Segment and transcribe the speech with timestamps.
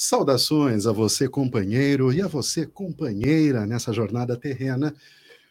[0.00, 4.94] Saudações a você, companheiro, e a você, companheira, nessa jornada terrena.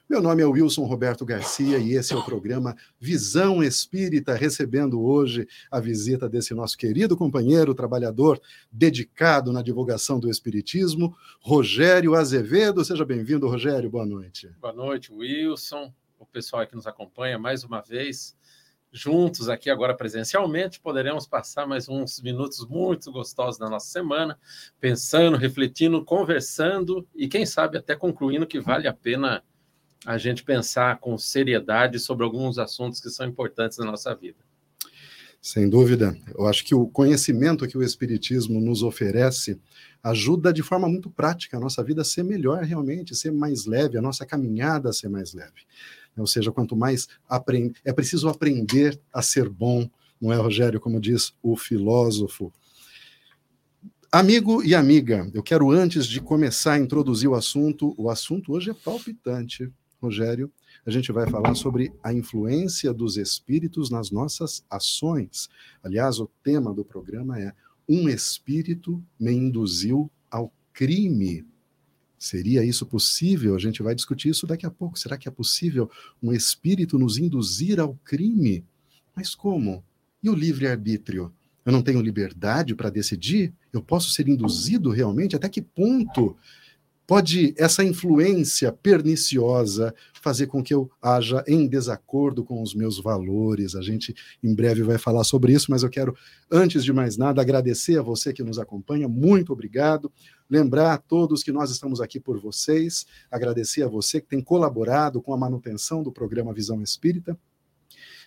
[0.10, 5.46] Meu nome é Wilson Roberto Garcia e esse é o programa Visão Espírita, recebendo hoje
[5.70, 8.39] a visita desse nosso querido companheiro, trabalhador
[8.71, 12.86] dedicado na divulgação do Espiritismo, Rogério Azevedo.
[12.86, 13.89] Seja bem-vindo, Rogério.
[13.89, 14.50] Boa noite.
[14.61, 15.93] Boa noite, Wilson.
[16.18, 18.33] O pessoal que nos acompanha mais uma vez
[18.89, 24.39] juntos aqui agora presencialmente, poderemos passar mais uns minutos muito gostosos da nossa semana,
[24.80, 29.44] pensando, refletindo, conversando e quem sabe até concluindo que vale a pena
[30.06, 34.38] a gente pensar com seriedade sobre alguns assuntos que são importantes na nossa vida.
[35.42, 39.59] Sem dúvida, eu acho que o conhecimento que o Espiritismo nos oferece
[40.03, 43.97] ajuda de forma muito prática a nossa vida a ser melhor realmente, ser mais leve,
[43.97, 45.66] a nossa caminhada a ser mais leve.
[46.17, 51.00] Ou seja, quanto mais aprende, é preciso aprender a ser bom, não é, Rogério, como
[51.00, 52.52] diz o filósofo.
[54.11, 58.72] Amigo e amiga, eu quero antes de começar a introduzir o assunto, o assunto hoje
[58.72, 60.52] é palpitante, Rogério.
[60.86, 65.50] A gente vai falar sobre a influência dos espíritos nas nossas ações.
[65.84, 67.53] Aliás, o tema do programa é
[67.90, 71.45] Um espírito me induziu ao crime.
[72.20, 73.56] Seria isso possível?
[73.56, 74.98] A gente vai discutir isso daqui a pouco.
[74.98, 75.90] Será que é possível
[76.22, 78.64] um espírito nos induzir ao crime?
[79.16, 79.84] Mas como?
[80.22, 81.31] E o livre-arbítrio?
[81.66, 83.53] Eu não tenho liberdade para decidir?
[83.73, 85.36] Eu posso ser induzido realmente?
[85.36, 86.36] Até que ponto
[87.08, 93.75] pode essa influência perniciosa fazer com que eu haja em desacordo com os meus valores.
[93.75, 94.13] A gente
[94.44, 96.13] em breve vai falar sobre isso, mas eu quero,
[96.52, 99.08] antes de mais nada, agradecer a você que nos acompanha.
[99.08, 100.11] Muito obrigado.
[100.50, 105.22] Lembrar a todos que nós estamos aqui por vocês, agradecer a você que tem colaborado
[105.22, 107.39] com a manutenção do programa Visão Espírita.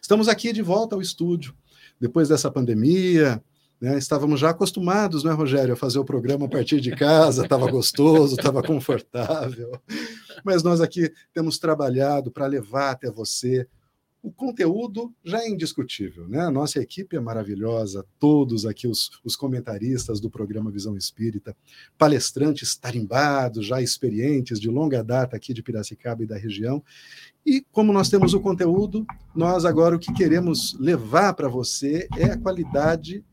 [0.00, 1.54] Estamos aqui de volta ao estúdio.
[2.00, 3.44] Depois dessa pandemia,
[3.80, 3.96] né?
[3.96, 8.36] Estávamos já acostumados, né, Rogério, a fazer o programa a partir de casa, estava gostoso,
[8.36, 9.80] estava confortável.
[10.44, 13.66] Mas nós aqui temos trabalhado para levar até você
[14.22, 16.40] o conteúdo já é indiscutível, né?
[16.40, 21.56] A nossa equipe é maravilhosa, todos aqui os, os comentaristas do programa Visão Espírita,
[21.96, 26.82] palestrantes tarimbados, já experientes, de longa data aqui de Piracicaba e da região.
[27.46, 32.24] E como nós temos o conteúdo, nós agora o que queremos levar para você é
[32.24, 33.24] a qualidade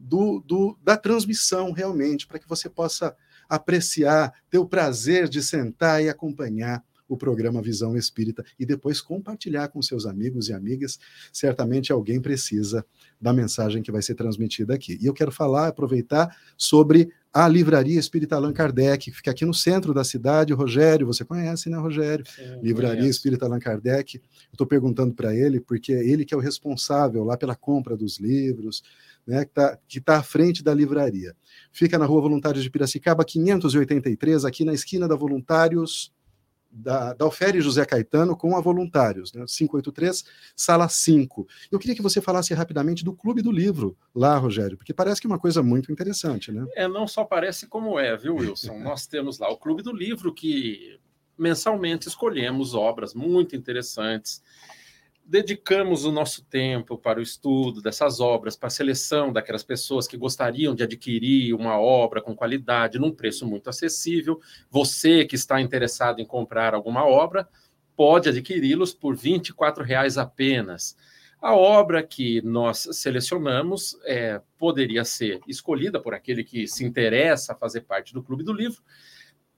[0.00, 3.14] do, do, da transmissão, realmente, para que você possa
[3.48, 9.66] apreciar, ter o prazer de sentar e acompanhar o programa Visão Espírita e depois compartilhar
[9.68, 10.96] com seus amigos e amigas.
[11.32, 12.86] Certamente alguém precisa
[13.20, 14.96] da mensagem que vai ser transmitida aqui.
[15.02, 19.52] E eu quero falar, aproveitar sobre a Livraria Espírita Allan Kardec, que fica aqui no
[19.52, 20.52] centro da cidade.
[20.52, 22.24] Rogério, você conhece, né, Rogério?
[22.26, 23.18] Sim, Livraria conheço.
[23.18, 24.16] Espírita Allan Kardec.
[24.16, 24.22] Eu
[24.52, 28.18] estou perguntando para ele, porque é ele que é o responsável lá pela compra dos
[28.18, 28.82] livros,
[29.26, 31.34] né, que está tá à frente da livraria.
[31.72, 36.12] Fica na Rua Voluntários de Piracicaba, 583, aqui na esquina da Voluntários,
[36.70, 41.46] da, da Alfere José Caetano com a Voluntários, né, 583, sala 5.
[41.70, 45.26] Eu queria que você falasse rapidamente do Clube do Livro lá, Rogério, porque parece que
[45.26, 46.66] é uma coisa muito interessante, né?
[46.74, 48.78] É, não só parece como é, viu, Wilson?
[48.84, 51.00] Nós temos lá o Clube do Livro que
[51.36, 54.42] mensalmente escolhemos obras muito interessantes
[55.30, 60.16] dedicamos o nosso tempo para o estudo dessas obras, para a seleção daquelas pessoas que
[60.16, 64.40] gostariam de adquirir uma obra com qualidade, num preço muito acessível.
[64.68, 67.48] Você que está interessado em comprar alguma obra,
[67.94, 70.96] pode adquiri-los por R$ 24,00 apenas.
[71.40, 77.56] A obra que nós selecionamos é, poderia ser escolhida por aquele que se interessa a
[77.56, 78.82] fazer parte do Clube do Livro,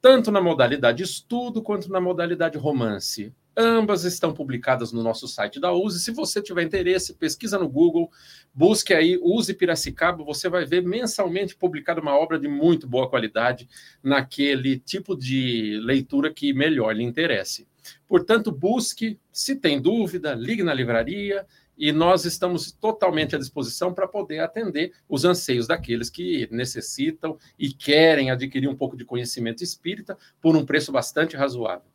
[0.03, 3.33] tanto na modalidade estudo quanto na modalidade romance.
[3.55, 6.01] Ambas estão publicadas no nosso site da USE.
[6.01, 8.11] Se você tiver interesse, pesquisa no Google,
[8.55, 13.69] busque aí Use Piracicaba, você vai ver mensalmente publicada uma obra de muito boa qualidade
[14.03, 17.69] naquele tipo de leitura que melhor lhe interesse.
[18.09, 24.09] Portanto, busque, se tem dúvida, ligue na livraria e nós estamos totalmente à disposição para
[24.09, 30.17] poder atender os anseios daqueles que necessitam e querem adquirir um pouco de conhecimento espírita
[30.41, 31.92] por um preço bastante razoável.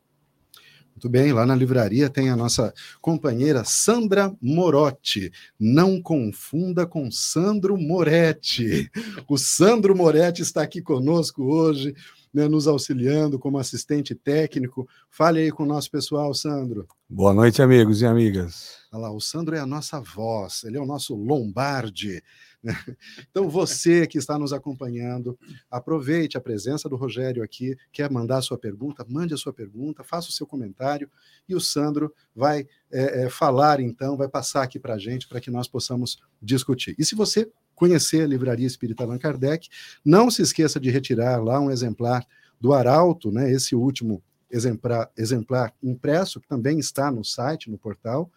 [0.98, 5.32] Muito bem, lá na livraria tem a nossa companheira Sandra Morotti.
[5.60, 8.90] Não confunda com Sandro Moretti.
[9.30, 11.94] O Sandro Moretti está aqui conosco hoje,
[12.34, 14.90] né, nos auxiliando como assistente técnico.
[15.08, 16.88] Fale aí com o nosso pessoal, Sandro.
[17.08, 18.78] Boa noite, amigos e amigas.
[18.92, 22.24] Olha lá, o Sandro é a nossa voz, ele é o nosso Lombardi.
[23.30, 25.38] Então, você que está nos acompanhando,
[25.70, 30.04] aproveite a presença do Rogério aqui, quer mandar a sua pergunta, mande a sua pergunta,
[30.04, 31.10] faça o seu comentário
[31.48, 35.40] e o Sandro vai é, é, falar, então, vai passar aqui para a gente, para
[35.40, 36.96] que nós possamos discutir.
[36.98, 39.70] E se você conhecer a Livraria Espírita Allan Kardec,
[40.04, 42.26] não se esqueça de retirar lá um exemplar
[42.60, 48.32] do Arauto, né, esse último exemplar, exemplar impresso, que também está no site, no portal,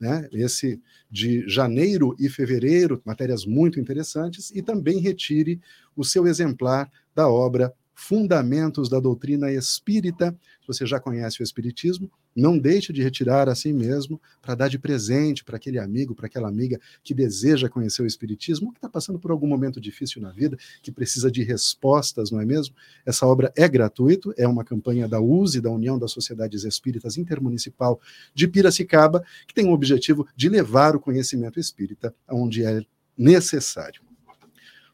[0.00, 0.28] né?
[0.32, 0.80] esse
[1.10, 5.60] de janeiro e fevereiro, matérias muito interessantes, e também retire
[5.94, 10.34] o seu exemplar da obra Fundamentos da Doutrina Espírita.
[10.62, 14.68] Se você já conhece o Espiritismo, não deixe de retirar a si mesmo para dar
[14.68, 18.88] de presente para aquele amigo, para aquela amiga que deseja conhecer o Espiritismo, que está
[18.88, 22.74] passando por algum momento difícil na vida, que precisa de respostas, não é mesmo?
[23.04, 28.00] Essa obra é gratuita, é uma campanha da USE, da União das Sociedades Espíritas Intermunicipal
[28.34, 32.82] de Piracicaba, que tem o objetivo de levar o conhecimento espírita aonde é
[33.16, 34.09] necessário.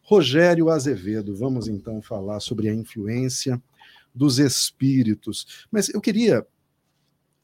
[0.06, 3.60] Rogério Azevedo, vamos então falar sobre a influência
[4.14, 5.66] dos espíritos.
[5.68, 6.46] Mas eu queria,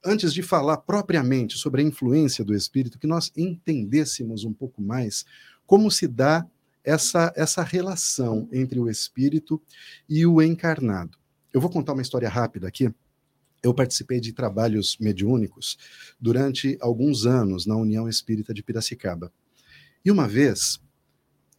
[0.05, 5.25] antes de falar propriamente sobre a influência do espírito, que nós entendêssemos um pouco mais
[5.67, 6.47] como se dá
[6.85, 9.61] essa, essa relação entre o espírito
[10.09, 11.19] e o encarnado.
[11.53, 12.95] Eu vou contar uma história rápida aqui.
[13.61, 15.77] Eu participei de trabalhos mediúnicos
[16.21, 19.33] durante alguns anos na União Espírita de Piracicaba.
[20.05, 20.81] E uma vez,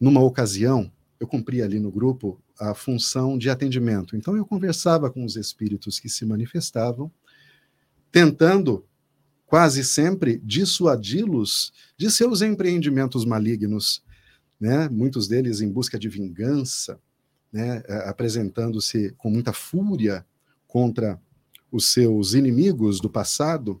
[0.00, 4.16] numa ocasião, eu cumpria ali no grupo a função de atendimento.
[4.16, 7.10] Então eu conversava com os espíritos que se manifestavam,
[8.12, 8.84] tentando
[9.46, 14.02] quase sempre dissuadi-los de seus empreendimentos malignos,
[14.60, 14.88] né?
[14.88, 16.98] Muitos deles em busca de vingança,
[17.52, 17.82] né?
[18.06, 20.24] Apresentando-se com muita fúria
[20.66, 21.20] contra
[21.70, 23.80] os seus inimigos do passado.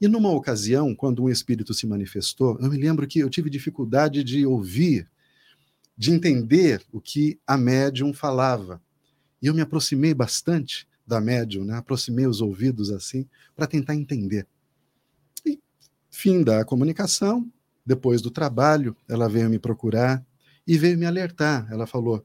[0.00, 4.24] E numa ocasião, quando um espírito se manifestou, eu me lembro que eu tive dificuldade
[4.24, 5.08] de ouvir
[5.96, 8.82] de entender o que a médium falava.
[9.40, 11.76] E eu me aproximei bastante da médium, né?
[11.76, 14.46] aproximei os ouvidos assim, para tentar entender.
[15.46, 15.60] E
[16.10, 17.50] fim da comunicação,
[17.84, 20.24] depois do trabalho, ela veio me procurar
[20.66, 21.68] e veio me alertar.
[21.70, 22.24] Ela falou: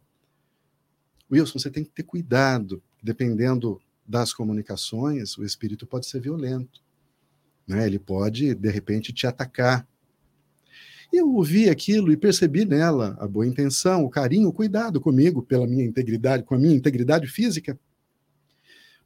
[1.32, 6.82] Wilson, você tem que ter cuidado, dependendo das comunicações, o espírito pode ser violento.
[7.70, 7.86] Né?
[7.86, 9.88] Ele pode, de repente, te atacar.
[11.14, 15.44] E eu ouvi aquilo e percebi nela a boa intenção, o carinho, o cuidado comigo,
[15.44, 17.80] pela minha integridade, com a minha integridade física.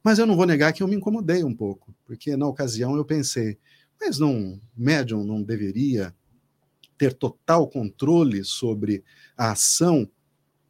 [0.02, 3.04] Mas eu não vou negar que eu me incomodei um pouco, porque na ocasião eu
[3.04, 3.58] pensei,
[4.00, 6.14] mas não, médium não deveria
[6.96, 9.04] ter total controle sobre
[9.36, 10.08] a ação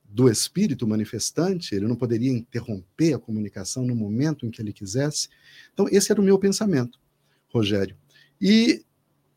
[0.05, 5.29] do espírito manifestante, ele não poderia interromper a comunicação no momento em que ele quisesse.
[5.73, 7.01] Então, esse era o meu pensamento,
[7.55, 7.97] Rogério.
[8.41, 8.83] E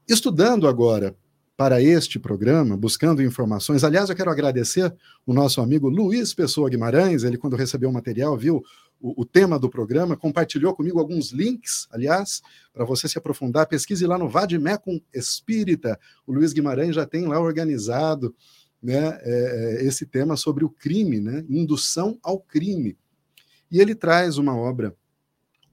[0.08, 1.16] estudando agora
[1.56, 3.84] para este programa, buscando informações.
[3.84, 4.94] Aliás, eu quero agradecer
[5.26, 8.64] o nosso amigo Luiz Pessoa Guimarães, ele, quando recebeu o material, viu
[9.00, 12.42] o, o tema do programa, compartilhou comigo alguns links, aliás,
[12.74, 13.68] para você se aprofundar.
[13.68, 16.00] Pesquise lá no Vademecum Espírita.
[16.28, 18.36] O Luiz Guimarães já tem lá organizado
[18.82, 22.96] né, é, é, esse tema sobre o crime, né, indução ao crime.
[23.72, 24.96] E ele traz uma obra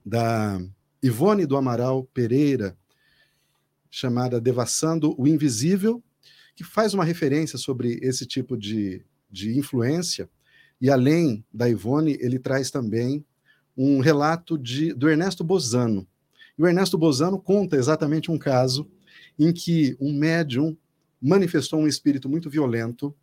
[0.03, 0.59] da
[1.05, 2.75] Ivone do Amaral Pereira,
[3.91, 6.03] chamada Devassando o Invisível,
[6.55, 10.27] que faz uma referência sobre esse tipo de, de influência.
[10.81, 13.23] E além da Ivone, ele traz também
[13.77, 16.07] um relato de, do Ernesto Bozano.
[16.57, 18.89] E o Ernesto Bozano conta exatamente um caso
[19.37, 20.75] em que um médium
[21.21, 23.15] manifestou um espírito muito violento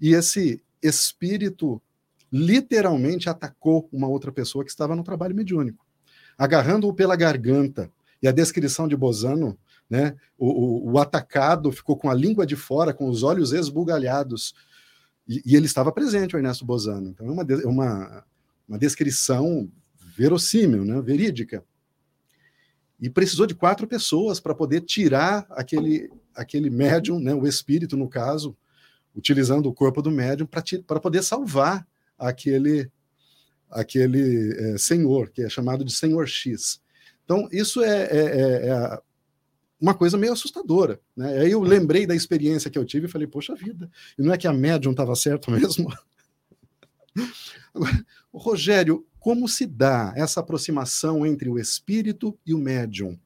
[0.00, 1.82] e esse espírito
[2.32, 5.84] literalmente atacou uma outra pessoa que estava no trabalho mediúnico,
[6.38, 7.90] agarrando-o pela garganta.
[8.22, 10.14] E a descrição de Bozano né?
[10.36, 14.54] O, o, o, atacado ficou com a língua de fora, com os olhos esbugalhados,
[15.26, 17.08] e, e ele estava presente, o Ernesto Bozano.
[17.08, 18.24] Então, é uma, uma,
[18.68, 19.70] uma descrição
[20.16, 21.00] verossímil, né?
[21.00, 21.64] verídica.
[23.00, 27.32] E precisou de quatro pessoas para poder tirar aquele, aquele médium, né?
[27.32, 28.56] o espírito, no caso,
[29.14, 30.46] utilizando o corpo do médium,
[30.86, 31.86] para poder salvar
[32.18, 32.90] aquele,
[33.70, 36.80] aquele é, senhor, que é chamado de Senhor X.
[37.24, 39.00] Então, isso é, é, é, é
[39.80, 41.00] uma coisa meio assustadora.
[41.16, 41.38] Né?
[41.40, 44.38] Aí eu lembrei da experiência que eu tive e falei, poxa vida, e não é
[44.38, 45.92] que a médium estava certo mesmo?
[47.74, 53.18] Agora, Rogério, como se dá essa aproximação entre o espírito e o médium?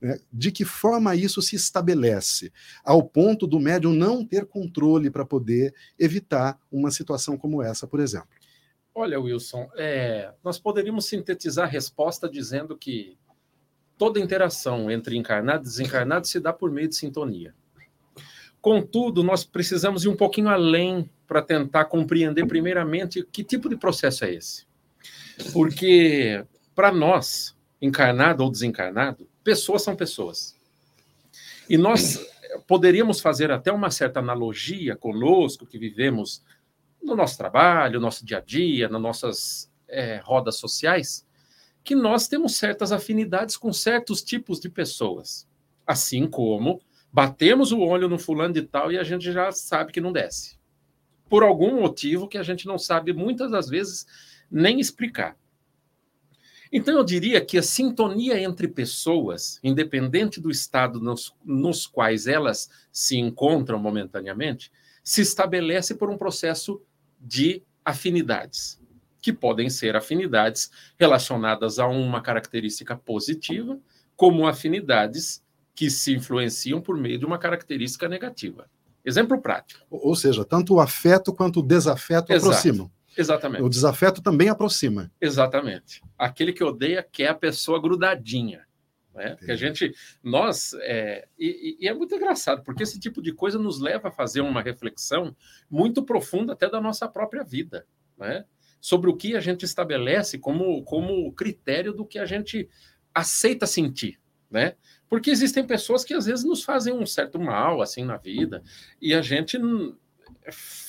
[0.00, 0.18] Né?
[0.32, 2.52] De que forma isso se estabelece,
[2.84, 8.00] ao ponto do médium não ter controle para poder evitar uma situação como essa, por
[8.00, 8.28] exemplo?
[8.94, 13.18] Olha, Wilson, é, nós poderíamos sintetizar a resposta dizendo que
[13.98, 17.52] toda interação entre encarnado e desencarnado se dá por meio de sintonia.
[18.60, 24.24] Contudo, nós precisamos ir um pouquinho além para tentar compreender, primeiramente, que tipo de processo
[24.24, 24.64] é esse.
[25.52, 30.56] Porque, para nós, encarnado ou desencarnado, pessoas são pessoas.
[31.68, 32.24] E nós
[32.66, 36.42] poderíamos fazer até uma certa analogia conosco, que vivemos
[37.04, 41.26] no nosso trabalho, no nosso dia a dia, nas nossas é, rodas sociais,
[41.82, 45.46] que nós temos certas afinidades com certos tipos de pessoas.
[45.86, 46.80] Assim como
[47.12, 50.58] batemos o olho no fulano de tal e a gente já sabe que não desce.
[51.28, 54.06] Por algum motivo que a gente não sabe muitas das vezes
[54.50, 55.36] nem explicar.
[56.72, 62.68] Então, eu diria que a sintonia entre pessoas, independente do estado nos, nos quais elas
[62.90, 66.82] se encontram momentaneamente, se estabelece por um processo
[67.24, 68.80] de afinidades,
[69.20, 73.78] que podem ser afinidades relacionadas a uma característica positiva,
[74.14, 75.42] como afinidades
[75.74, 78.68] que se influenciam por meio de uma característica negativa.
[79.04, 79.84] Exemplo prático.
[79.90, 82.50] Ou seja, tanto o afeto quanto o desafeto Exato.
[82.50, 82.90] aproximam.
[83.16, 83.62] Exatamente.
[83.62, 85.10] O desafeto também aproxima.
[85.20, 86.02] Exatamente.
[86.18, 88.63] Aquele que odeia quer a pessoa grudadinha.
[89.14, 89.36] Né?
[89.36, 93.58] Que a gente, nós, é, e, e, é muito engraçado, porque esse tipo de coisa
[93.58, 95.36] nos leva a fazer uma reflexão
[95.70, 97.86] muito profunda até da nossa própria vida,
[98.18, 98.44] né?
[98.80, 102.68] sobre o que a gente estabelece como, como critério do que a gente
[103.14, 104.20] aceita sentir.
[104.50, 104.74] Né?
[105.08, 108.62] Porque existem pessoas que às vezes nos fazem um certo mal assim na vida,
[109.00, 109.58] e a gente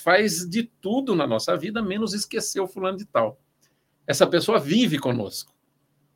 [0.04, 3.40] faz de tudo na nossa vida, menos esquecer o fulano de tal.
[4.08, 5.54] Essa pessoa vive conosco.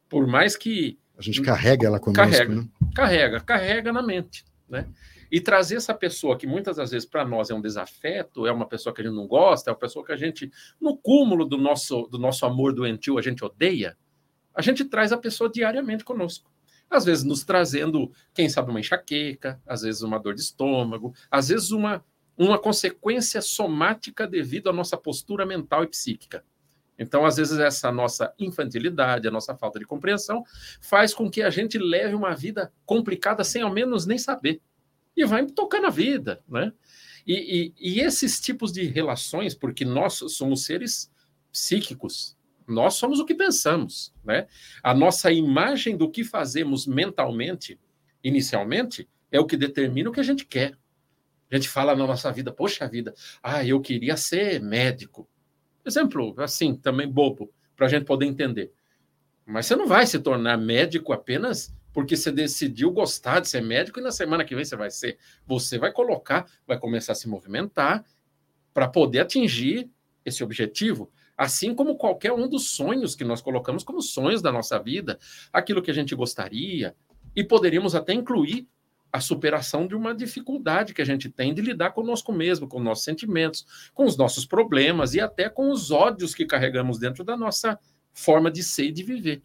[0.10, 1.00] Por mais que.
[1.20, 2.32] A gente carrega ela conosco.
[2.32, 2.68] Carrega, né?
[2.96, 4.46] carrega, carrega na mente.
[4.70, 4.88] Né?
[5.30, 8.66] E trazer essa pessoa que muitas das vezes para nós é um desafeto, é uma
[8.66, 10.50] pessoa que a gente não gosta, é uma pessoa que a gente,
[10.80, 13.98] no cúmulo do nosso, do nosso amor doentio, a gente odeia,
[14.56, 16.50] a gente traz a pessoa diariamente conosco.
[16.90, 21.50] Às vezes nos trazendo, quem sabe, uma enxaqueca, às vezes uma dor de estômago, às
[21.50, 22.04] vezes uma,
[22.38, 26.46] uma consequência somática devido à nossa postura mental e psíquica.
[27.00, 30.44] Então, às vezes, essa nossa infantilidade, a nossa falta de compreensão,
[30.82, 34.62] faz com que a gente leve uma vida complicada sem ao menos nem saber.
[35.16, 36.74] E vai tocando a vida, né?
[37.26, 41.12] E, e, e esses tipos de relações, porque nós somos seres
[41.52, 42.38] psíquicos,
[42.68, 44.48] nós somos o que pensamos, né?
[44.84, 47.80] A nossa imagem do que fazemos mentalmente,
[48.24, 50.78] inicialmente, é o que determina o que a gente quer.
[51.52, 55.28] A gente fala na nossa vida, poxa vida, ah, eu queria ser médico.
[55.86, 58.72] Exemplo, assim, também bobo, para a gente poder entender.
[59.46, 64.00] Mas você não vai se tornar médico apenas porque você decidiu gostar de ser médico
[64.00, 65.18] e na semana que vem você vai ser.
[65.48, 68.06] Você vai colocar, vai começar a se movimentar
[68.74, 69.90] para poder atingir
[70.24, 71.12] esse objetivo.
[71.36, 75.18] Assim como qualquer um dos sonhos que nós colocamos como sonhos da nossa vida,
[75.52, 76.96] aquilo que a gente gostaria,
[77.36, 78.68] e poderíamos até incluir
[79.12, 83.04] a superação de uma dificuldade que a gente tem de lidar conosco mesmo, com nossos
[83.04, 87.80] sentimentos, com os nossos problemas e até com os ódios que carregamos dentro da nossa
[88.14, 89.42] forma de ser e de viver.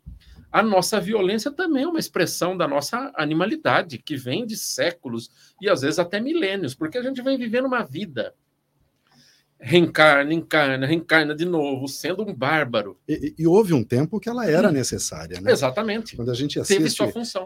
[0.53, 5.29] A nossa violência também é uma expressão da nossa animalidade, que vem de séculos
[5.61, 8.35] e às vezes até milênios, porque a gente vem vivendo uma vida
[9.65, 12.99] reencarna, encarna, reencarna de novo, sendo um bárbaro.
[13.09, 14.73] E, e houve um tempo que ela era hum.
[14.73, 15.51] necessária, né?
[15.51, 16.17] Exatamente.
[16.17, 17.03] Quando a gente assiste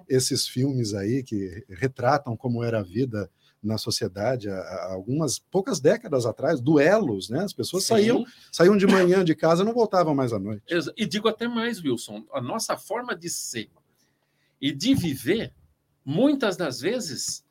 [0.08, 3.30] esses filmes aí que retratam como era a vida
[3.62, 7.44] na sociedade há algumas poucas décadas atrás, duelos, né?
[7.44, 7.94] As pessoas Sim.
[7.94, 10.62] saíam, saíam de manhã de casa e não voltavam mais à noite.
[10.96, 13.70] E digo até mais, Wilson, a nossa forma de ser
[14.60, 15.54] e de viver,
[16.04, 17.44] muitas das vezes,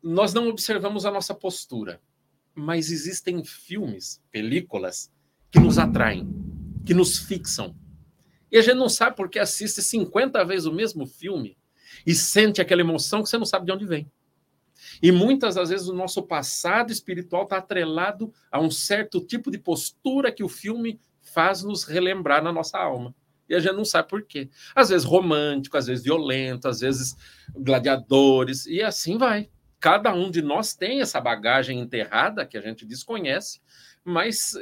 [0.00, 2.00] nós não observamos a nossa postura
[2.54, 5.10] mas existem filmes, películas,
[5.50, 6.28] que nos atraem,
[6.84, 7.74] que nos fixam.
[8.50, 11.56] E a gente não sabe porque assiste 50 vezes o mesmo filme
[12.06, 14.10] e sente aquela emoção que você não sabe de onde vem.
[15.02, 19.58] E muitas das vezes o nosso passado espiritual está atrelado a um certo tipo de
[19.58, 23.14] postura que o filme faz nos relembrar na nossa alma.
[23.48, 24.48] E a gente não sabe por quê.
[24.74, 27.14] Às vezes romântico, às vezes violento, às vezes
[27.54, 29.48] gladiadores, e assim vai
[29.84, 33.60] cada um de nós tem essa bagagem enterrada que a gente desconhece,
[34.02, 34.54] mas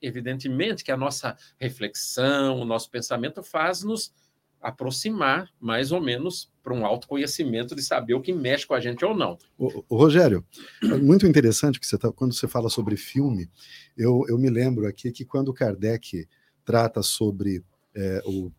[0.00, 4.14] evidentemente que a nossa reflexão, o nosso pensamento faz nos
[4.58, 9.04] aproximar mais ou menos para um autoconhecimento de saber o que mexe com a gente
[9.04, 9.36] ou não.
[9.58, 10.42] O, o Rogério,
[10.82, 13.50] é muito interessante que você tá, quando você fala sobre filme,
[13.94, 16.26] eu, eu me lembro aqui que quando Kardec
[16.64, 17.62] trata sobre
[17.94, 18.50] é, o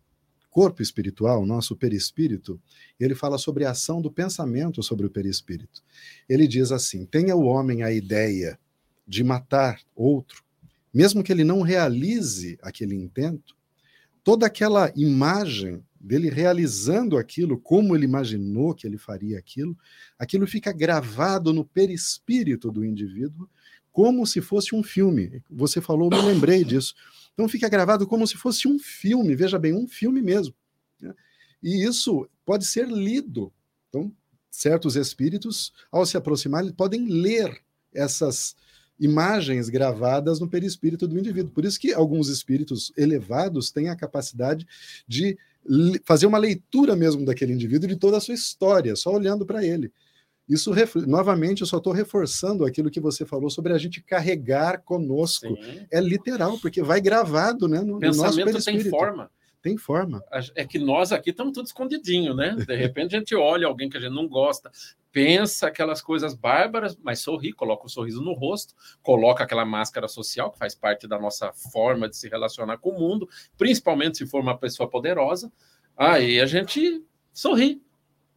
[0.58, 2.60] corpo espiritual, nosso perispírito,
[3.00, 5.84] ele fala sobre a ação do pensamento sobre o perispírito.
[6.28, 8.58] Ele diz assim: tenha o homem a ideia
[9.08, 10.44] de matar outro,
[10.92, 13.56] mesmo que ele não realize aquele intento,
[14.24, 19.78] toda aquela imagem dele realizando aquilo, como ele imaginou que ele faria aquilo,
[20.18, 23.48] aquilo fica gravado no perispírito do indivíduo,
[23.92, 25.40] como se fosse um filme.
[25.52, 26.96] Você falou, me lembrei disso.
[27.38, 30.56] Então fica gravado como se fosse um filme, veja bem, um filme mesmo.
[31.00, 31.13] Né?
[31.62, 33.53] E isso pode ser lido.
[33.89, 34.12] Então,
[34.50, 37.62] certos espíritos, ao se aproximar, podem ler
[37.94, 38.56] essas
[39.00, 41.51] imagens gravadas no perispírito do indivíduo.
[41.51, 44.65] Por isso que alguns espíritos elevados têm a capacidade
[45.08, 45.38] de
[46.06, 49.94] fazer uma leitura mesmo daquele indivíduo de toda a sua história, só olhando para ele.
[50.48, 50.72] Isso,
[51.06, 55.48] novamente, eu só estou reforçando aquilo que você falou sobre a gente carregar conosco.
[55.48, 55.86] Sim.
[55.92, 59.30] É literal, porque vai gravado né, no, Pensamento no nosso tem forma.
[59.62, 60.24] Tem forma.
[60.56, 62.56] É que nós aqui estamos tudo escondidinho, né?
[62.56, 64.72] De repente a gente olha alguém que a gente não gosta,
[65.12, 70.08] pensa aquelas coisas bárbaras, mas sorri, coloca o um sorriso no rosto, coloca aquela máscara
[70.08, 73.27] social que faz parte da nossa forma de se relacionar com o mundo,
[73.58, 75.51] principalmente se for uma pessoa poderosa.
[75.98, 77.82] Aí a gente sorri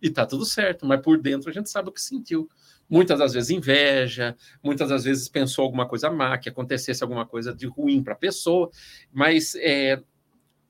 [0.01, 2.49] e tá tudo certo, mas por dentro a gente sabe o que sentiu.
[2.89, 7.55] Muitas das vezes inveja, muitas das vezes pensou alguma coisa má, que acontecesse alguma coisa
[7.55, 8.71] de ruim para a pessoa,
[9.13, 10.03] mas é,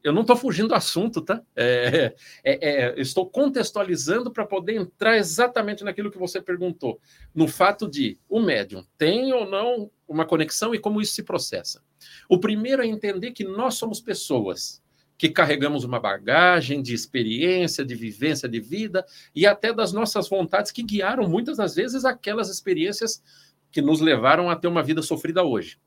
[0.03, 1.43] eu não estou fugindo do assunto, tá?
[1.55, 7.01] É, é, é, estou contextualizando para poder entrar exatamente naquilo que você perguntou,
[7.35, 11.83] no fato de o médium tem ou não uma conexão e como isso se processa.
[12.29, 14.83] O primeiro é entender que nós somos pessoas
[15.21, 20.73] que carregamos uma bagagem de experiência, de vivência de vida e até das nossas vontades
[20.73, 23.23] que guiaram muitas das vezes aquelas experiências
[23.71, 25.79] que nos levaram a ter uma vida sofrida hoje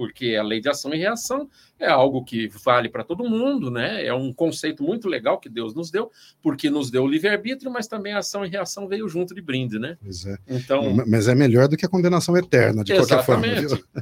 [0.00, 1.46] porque a lei de ação e reação
[1.78, 4.02] é algo que vale para todo mundo, né?
[4.02, 7.86] É um conceito muito legal que Deus nos deu, porque nos deu o livre-arbítrio, mas
[7.86, 9.98] também a ação e reação veio junto de brinde, né?
[10.02, 10.38] Pois é.
[10.48, 13.46] Então, mas é melhor do que a condenação eterna, de qualquer forma.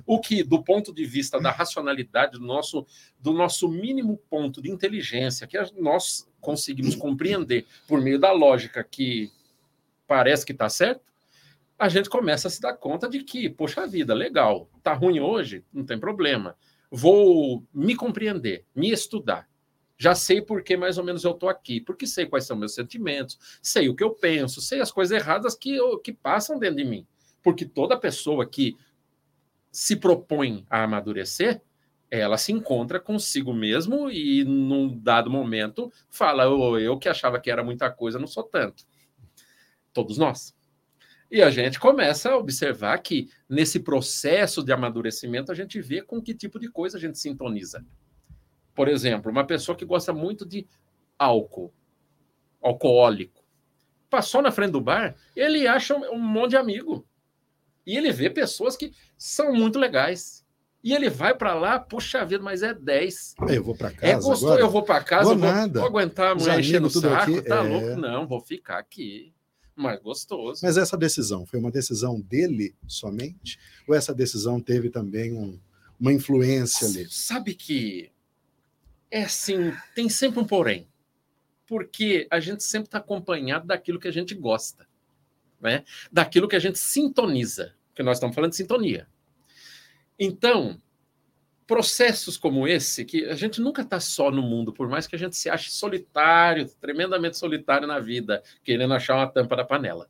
[0.07, 2.87] O que, do ponto de vista da racionalidade, do nosso,
[3.19, 9.33] do nosso mínimo ponto de inteligência, que nós conseguimos compreender por meio da lógica que
[10.07, 11.01] parece que está certo,
[11.79, 15.65] a gente começa a se dar conta de que, poxa vida, legal, tá ruim hoje,
[15.73, 16.57] não tem problema.
[16.91, 19.49] Vou me compreender, me estudar.
[19.97, 22.75] Já sei por que mais ou menos eu estou aqui, porque sei quais são meus
[22.75, 26.77] sentimentos, sei o que eu penso, sei as coisas erradas que, eu, que passam dentro
[26.77, 27.07] de mim.
[27.43, 28.77] Porque toda pessoa que
[29.71, 31.63] se propõe a amadurecer,
[32.11, 37.51] ela se encontra consigo mesmo e, num dado momento, fala: oh, eu que achava que
[37.51, 38.85] era muita coisa, não sou tanto.
[39.93, 40.58] Todos nós.
[41.31, 46.23] E a gente começa a observar que nesse processo de amadurecimento a gente vê com
[46.23, 47.85] que tipo de coisa a gente sintoniza.
[48.75, 50.67] Por exemplo, uma pessoa que gosta muito de
[51.19, 51.73] álcool,
[52.63, 53.45] alcoólico,
[54.09, 57.07] passou na frente do bar, ele acha um monte de amigo.
[57.87, 60.47] E ele vê pessoas que são muito legais.
[60.83, 63.35] E ele vai para lá, puxa vida, mas é 10.
[63.49, 64.07] Eu vou para é casa.
[64.07, 64.61] É gostoso, agora?
[64.61, 65.81] eu vou para casa, vou, vou, nada.
[65.81, 67.69] vou aguentar a mulher enchendo o saco, aqui, tá é...
[67.69, 68.01] louco?
[68.01, 69.35] Não, vou ficar aqui
[69.79, 70.61] mais gostoso.
[70.63, 73.59] Mas essa decisão foi uma decisão dele somente?
[73.87, 75.59] Ou essa decisão teve também um,
[75.99, 77.07] uma influência ali?
[77.09, 78.11] Sabe que
[79.11, 80.87] é assim, tem sempre um porém.
[81.67, 84.87] Porque a gente sempre está acompanhado daquilo que a gente gosta,
[85.61, 85.85] né?
[86.11, 89.07] daquilo que a gente sintoniza, que nós estamos falando de sintonia.
[90.19, 90.81] Então,
[91.69, 95.19] processos como esse, que a gente nunca está só no mundo, por mais que a
[95.19, 100.09] gente se ache solitário, tremendamente solitário na vida, querendo achar uma tampa da panela.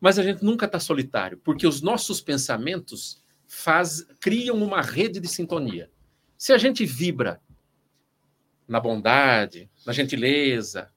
[0.00, 5.26] Mas a gente nunca está solitário, porque os nossos pensamentos faz, criam uma rede de
[5.26, 5.90] sintonia.
[6.36, 7.40] Se a gente vibra
[8.68, 10.88] na bondade, na gentileza,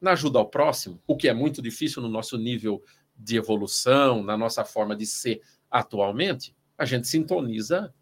[0.00, 2.82] na ajuda ao próximo, o que é muito difícil no nosso nível
[3.16, 7.94] de evolução, na nossa forma de ser atualmente, a gente sintoniza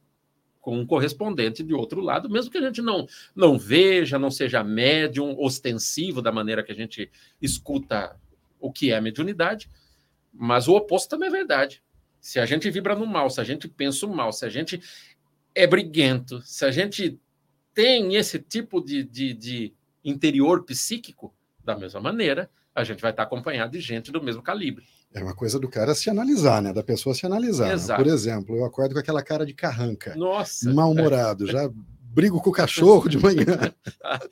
[0.66, 4.64] com um correspondente de outro lado, mesmo que a gente não, não veja, não seja
[4.64, 7.08] médium, ostensivo da maneira que a gente
[7.40, 8.16] escuta
[8.58, 9.70] o que é mediunidade,
[10.32, 11.84] mas o oposto também é verdade.
[12.20, 14.80] Se a gente vibra no mal, se a gente pensa o mal, se a gente
[15.54, 17.16] é briguento, se a gente
[17.72, 19.72] tem esse tipo de, de, de
[20.04, 24.84] interior psíquico, da mesma maneira, a gente vai estar acompanhado de gente do mesmo calibre.
[25.16, 26.74] É uma coisa do cara se analisar, né?
[26.74, 27.74] Da pessoa se analisar.
[27.74, 27.96] Né?
[27.96, 30.14] Por exemplo, eu acordo com aquela cara de carranca.
[30.14, 30.70] Nossa.
[30.70, 31.46] Mal-humorado.
[31.50, 31.70] Já
[32.16, 33.74] brigo com o cachorro de manhã.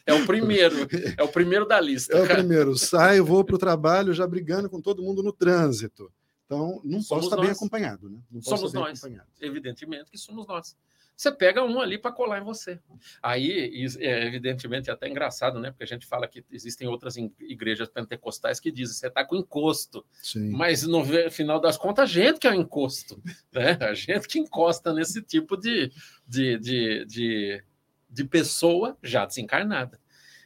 [0.05, 0.87] É o primeiro.
[1.17, 2.15] É o primeiro da lista.
[2.15, 2.77] É o primeiro.
[2.77, 6.13] Saio, vou para o trabalho já brigando com todo mundo no trânsito.
[6.45, 7.47] Então, não somos posso estar nós.
[7.47, 8.19] bem acompanhado, né?
[8.43, 9.03] Somos nós.
[9.41, 10.77] Evidentemente que somos nós
[11.17, 12.81] você pega um ali para colar em você.
[13.23, 15.71] Aí, é, evidentemente, é até engraçado, né?
[15.71, 20.05] Porque a gente fala que existem outras igrejas pentecostais que dizem você está com encosto.
[20.21, 20.51] Sim.
[20.51, 23.23] Mas no final das contas, a gente que é o encosto.
[23.55, 23.79] Né?
[23.81, 25.93] A gente que encosta nesse tipo de,
[26.27, 27.65] de, de, de,
[28.11, 30.01] de pessoa já desencarnada.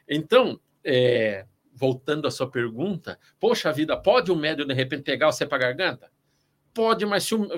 [0.07, 5.47] Então, é, voltando à sua pergunta, poxa vida, pode o médium de repente pegar você
[5.47, 6.13] para a garganta?
[6.75, 7.49] Pode, mas se o,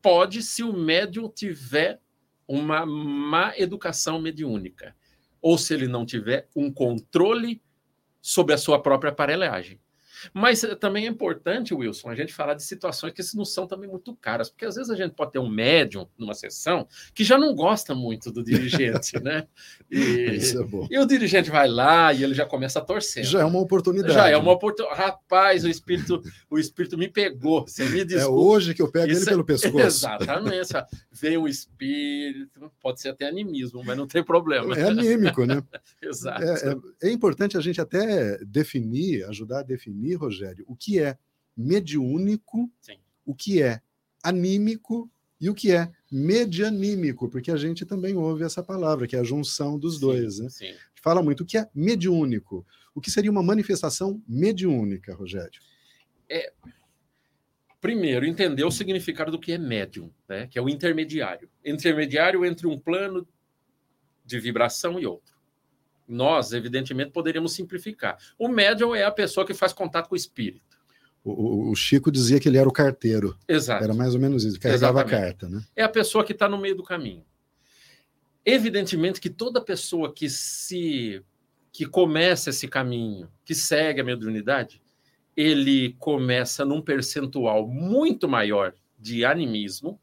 [0.00, 2.00] pode se o médium tiver
[2.46, 4.94] uma má educação mediúnica,
[5.40, 7.62] ou se ele não tiver um controle
[8.20, 9.80] sobre a sua própria aparelhagem.
[10.32, 13.88] Mas eh, também é importante, Wilson, a gente falar de situações que não são também
[13.88, 17.36] muito caras, porque às vezes a gente pode ter um médium numa sessão que já
[17.36, 19.46] não gosta muito do dirigente, né?
[19.90, 20.86] E, Isso é bom.
[20.90, 23.24] e o dirigente vai lá e ele já começa a torcer.
[23.24, 24.14] Já é uma oportunidade.
[24.14, 25.00] Já é uma oportunidade.
[25.00, 27.66] Rapaz, o espírito, o espírito me pegou.
[27.66, 28.24] Você me desculpa.
[28.24, 29.44] É hoje que eu pego Isso ele pelo é...
[29.44, 29.78] pescoço.
[29.80, 30.72] Exatamente.
[31.10, 34.76] Vem o espírito, pode ser até animismo, mas não tem problema.
[34.76, 35.62] É anímico, né?
[36.02, 36.42] Exato.
[36.42, 41.18] É, é, é importante a gente até definir, ajudar a definir Rogério, o que é
[41.56, 42.98] mediúnico, Sim.
[43.24, 43.80] o que é
[44.22, 49.18] anímico e o que é medianímico, porque a gente também ouve essa palavra, que é
[49.18, 50.38] a junção dos sim, dois.
[50.38, 50.48] Né?
[50.48, 50.74] Sim.
[50.94, 52.66] Fala muito o que é mediúnico.
[52.94, 55.60] O que seria uma manifestação mediúnica, Rogério?
[56.28, 56.52] É,
[57.80, 60.46] primeiro, entender o significado do que é médium, né?
[60.46, 61.50] que é o intermediário.
[61.64, 63.28] Intermediário entre um plano
[64.24, 65.33] de vibração e outro.
[66.06, 68.18] Nós, evidentemente, poderíamos simplificar.
[68.38, 70.74] O médium é a pessoa que faz contato com o espírito.
[71.24, 73.36] O, o Chico dizia que ele era o carteiro.
[73.48, 73.82] Exato.
[73.82, 75.48] Era mais ou menos isso, carregava a carta.
[75.48, 75.64] Né?
[75.74, 77.24] É a pessoa que está no meio do caminho.
[78.44, 81.22] Evidentemente que toda pessoa que se
[81.72, 84.80] que começa esse caminho, que segue a mediunidade,
[85.36, 89.98] ele começa num percentual muito maior de animismo,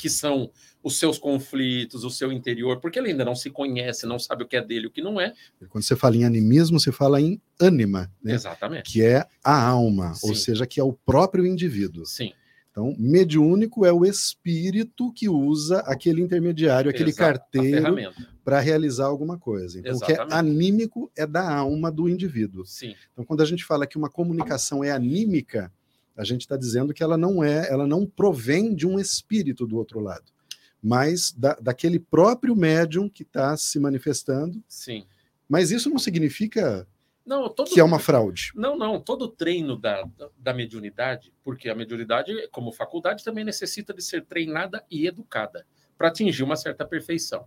[0.00, 0.50] que são
[0.82, 4.48] os seus conflitos, o seu interior, porque ele ainda não se conhece, não sabe o
[4.48, 5.34] que é dele, o que não é.
[5.68, 8.32] Quando você fala em animismo, você fala em ânima, né?
[8.32, 8.90] Exatamente.
[8.90, 10.28] Que é a alma, Sim.
[10.28, 12.06] ou seja, que é o próprio indivíduo.
[12.06, 12.32] Sim.
[12.70, 19.36] Então, mediúnico é o espírito que usa aquele intermediário, aquele Exato, carteiro para realizar alguma
[19.36, 19.78] coisa.
[19.78, 20.22] Então, Exatamente.
[20.22, 22.64] o que é anímico é da alma do indivíduo.
[22.64, 22.94] Sim.
[23.12, 25.70] Então, quando a gente fala que uma comunicação é anímica,
[26.20, 29.76] a gente está dizendo que ela não é, ela não provém de um espírito do
[29.76, 30.32] outro lado
[30.82, 34.62] mas da, daquele próprio médium que está se manifestando.
[34.66, 35.04] Sim.
[35.48, 36.86] Mas isso não significa
[37.26, 38.52] não, todo, que é uma fraude.
[38.54, 39.00] Não, não.
[39.00, 44.84] Todo treino da, da mediunidade, porque a mediunidade, como faculdade, também necessita de ser treinada
[44.90, 45.66] e educada
[45.98, 47.46] para atingir uma certa perfeição.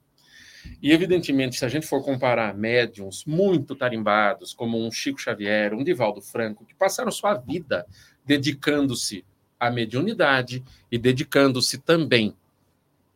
[0.81, 5.83] E, evidentemente, se a gente for comparar médiums muito tarimbados, como um Chico Xavier, um
[5.83, 7.85] Divaldo Franco, que passaram sua vida
[8.25, 9.25] dedicando-se
[9.59, 12.35] à mediunidade e dedicando-se também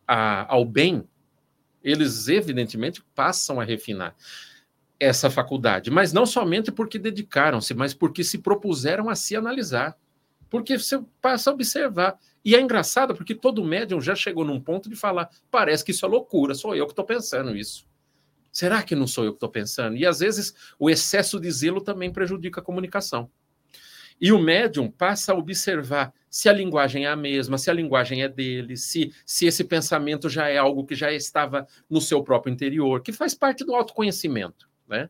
[0.08, 1.04] a, ao bem,
[1.84, 4.16] eles evidentemente passam a refinar
[5.00, 9.98] essa faculdade, mas não somente porque dedicaram-se, mas porque se propuseram a se analisar.
[10.50, 12.18] Porque você passa a observar.
[12.44, 16.06] E é engraçado porque todo médium já chegou num ponto de falar: parece que isso
[16.06, 17.86] é loucura, sou eu que estou pensando isso.
[18.52, 19.98] Será que não sou eu que estou pensando?
[19.98, 23.30] E às vezes o excesso de zelo também prejudica a comunicação.
[24.20, 28.24] E o médium passa a observar se a linguagem é a mesma, se a linguagem
[28.24, 32.52] é dele, se, se esse pensamento já é algo que já estava no seu próprio
[32.52, 34.68] interior, que faz parte do autoconhecimento.
[34.88, 35.10] Né?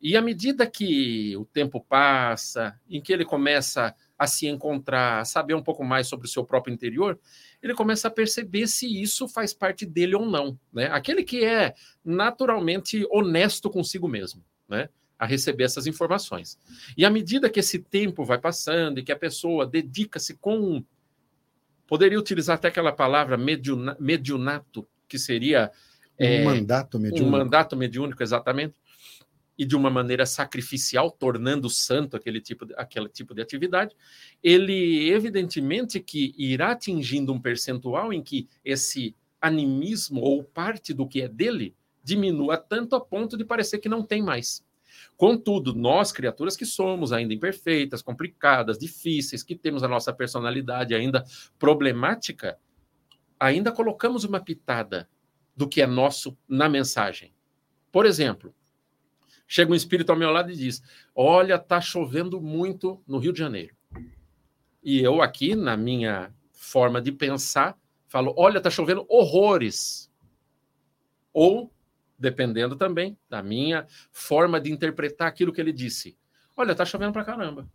[0.00, 5.24] E à medida que o tempo passa, em que ele começa a se encontrar, a
[5.24, 7.18] saber um pouco mais sobre o seu próprio interior,
[7.62, 10.58] ele começa a perceber se isso faz parte dele ou não.
[10.72, 10.86] Né?
[10.86, 14.44] Aquele que é naturalmente honesto consigo mesmo.
[14.68, 14.88] Né?
[15.18, 16.58] A receber essas informações.
[16.96, 20.84] E à medida que esse tempo vai passando e que a pessoa dedica-se com.
[21.86, 25.72] Poderia utilizar até aquela palavra mediuna, mediunato, que seria.
[26.20, 27.26] Um é, mandato mediúnico.
[27.26, 28.74] Um mandato mediúnico, exatamente.
[29.56, 33.96] E de uma maneira sacrificial, tornando santo aquele tipo de, aquele tipo de atividade,
[34.40, 41.22] ele evidentemente que irá atingindo um percentual em que esse animismo ou parte do que
[41.22, 44.64] é dele diminua tanto a ponto de parecer que não tem mais.
[45.18, 51.24] Contudo, nós, criaturas que somos ainda imperfeitas, complicadas, difíceis, que temos a nossa personalidade ainda
[51.58, 52.56] problemática,
[53.38, 55.10] ainda colocamos uma pitada
[55.56, 57.34] do que é nosso na mensagem.
[57.90, 58.54] Por exemplo,
[59.44, 60.80] chega um espírito ao meu lado e diz:
[61.12, 63.74] Olha, tá chovendo muito no Rio de Janeiro.
[64.84, 67.76] E eu, aqui, na minha forma de pensar,
[68.06, 70.08] falo: Olha, tá chovendo horrores.
[71.32, 71.72] Ou
[72.18, 76.16] dependendo também da minha forma de interpretar aquilo que ele disse.
[76.56, 77.68] Olha, tá chovendo para caramba.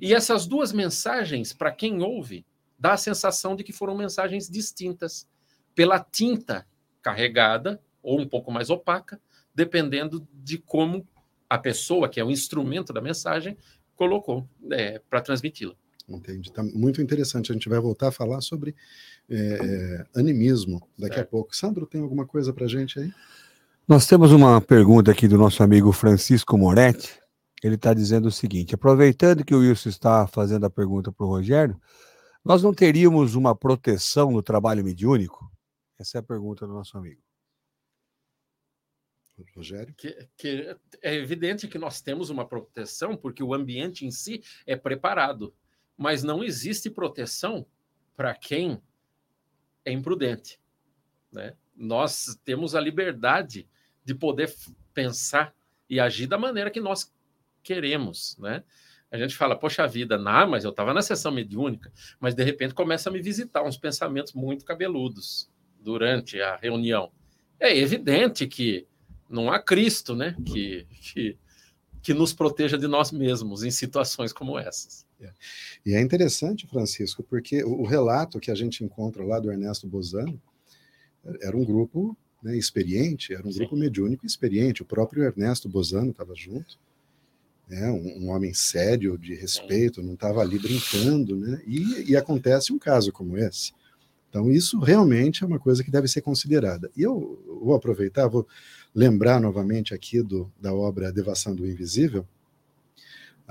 [0.00, 2.44] E essas duas mensagens, para quem ouve,
[2.78, 5.28] dá a sensação de que foram mensagens distintas,
[5.74, 6.66] pela tinta
[7.00, 9.20] carregada ou um pouco mais opaca,
[9.54, 11.06] dependendo de como
[11.48, 13.56] a pessoa, que é o instrumento da mensagem,
[13.96, 15.74] colocou é, para transmiti-la.
[16.16, 16.52] Entendi.
[16.52, 17.50] Tá muito interessante.
[17.50, 18.74] A gente vai voltar a falar sobre
[19.28, 21.28] é, animismo daqui certo.
[21.28, 21.56] a pouco.
[21.56, 23.12] Sandro, tem alguma coisa para gente aí?
[23.86, 27.20] Nós temos uma pergunta aqui do nosso amigo Francisco Moretti.
[27.62, 31.28] Ele está dizendo o seguinte: aproveitando que o Wilson está fazendo a pergunta para o
[31.28, 31.80] Rogério,
[32.44, 35.50] nós não teríamos uma proteção no trabalho mediúnico?
[35.98, 37.20] Essa é a pergunta do nosso amigo.
[39.54, 39.94] Rogério?
[39.94, 44.76] Que, que é evidente que nós temos uma proteção porque o ambiente em si é
[44.76, 45.54] preparado,
[46.00, 47.66] mas não existe proteção
[48.16, 48.80] para quem
[49.84, 50.58] é imprudente.
[51.30, 51.52] Né?
[51.76, 53.68] Nós temos a liberdade
[54.02, 54.50] de poder
[54.94, 55.54] pensar
[55.90, 57.12] e agir da maneira que nós
[57.62, 58.64] queremos, né?
[59.10, 62.72] A gente fala, poxa vida, não, mas eu estava na sessão mediúnica, mas de repente
[62.72, 67.12] começa a me visitar uns pensamentos muito cabeludos durante a reunião.
[67.58, 68.86] É evidente que
[69.28, 70.34] não há Cristo, né?
[70.46, 71.38] Que, que,
[72.00, 75.09] que nos proteja de nós mesmos em situações como essas.
[75.20, 75.30] É.
[75.84, 79.86] E é interessante, Francisco, porque o, o relato que a gente encontra lá do Ernesto
[79.86, 80.40] Bozano
[81.42, 83.58] era um grupo né, experiente, era um Sim.
[83.58, 84.82] grupo mediúnico experiente.
[84.82, 86.78] O próprio Ernesto Bozano estava junto,
[87.68, 91.62] né, um, um, homem sério, de respeito, não estava ali brincando, né?
[91.66, 93.72] E, e, acontece um caso como esse.
[94.28, 96.90] Então, isso realmente é uma coisa que deve ser considerada.
[96.96, 98.46] E eu vou aproveitar, vou
[98.94, 102.26] lembrar novamente aqui do, da obra Devação do Invisível.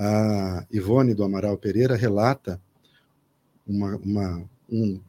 [0.02, 2.62] A Ivone do Amaral Pereira relata
[3.68, 5.02] uma, uma, um,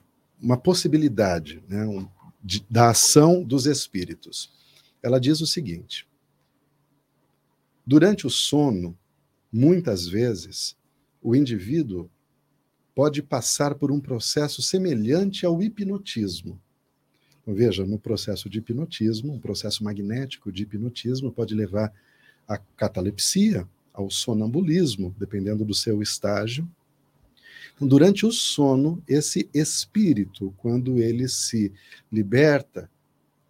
[0.42, 2.08] uma possibilidade, né, um,
[2.42, 4.52] de, da ação dos espíritos.
[5.00, 6.08] Ela diz o seguinte:
[7.86, 8.98] durante o sono,
[9.52, 10.76] muitas vezes,
[11.22, 12.10] o indivíduo
[12.92, 16.60] pode passar por um processo semelhante ao hipnotismo.
[17.40, 21.92] Então, veja, no processo de hipnotismo, um processo magnético de hipnotismo pode levar
[22.48, 26.68] à catalepsia, ao sonambulismo, dependendo do seu estágio,
[27.80, 31.72] durante o sono, esse espírito, quando ele se
[32.12, 32.90] liberta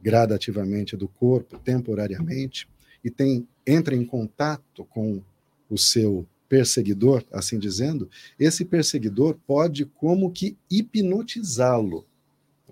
[0.01, 2.69] gradativamente do corpo, temporariamente,
[3.05, 5.23] e tem entra em contato com
[5.69, 12.05] o seu perseguidor, assim dizendo, esse perseguidor pode como que hipnotizá-lo.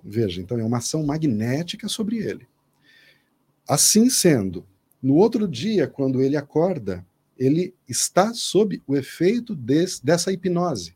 [0.03, 2.45] Veja, então é uma ação magnética sobre ele.
[3.67, 4.65] Assim sendo,
[5.01, 7.05] no outro dia, quando ele acorda,
[7.39, 10.93] ele está sob o efeito desse, dessa hipnose.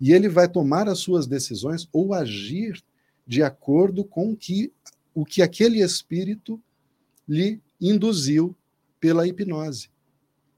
[0.00, 2.82] E ele vai tomar as suas decisões ou agir
[3.24, 4.72] de acordo com que,
[5.14, 6.60] o que aquele espírito
[7.28, 8.56] lhe induziu
[8.98, 9.88] pela hipnose.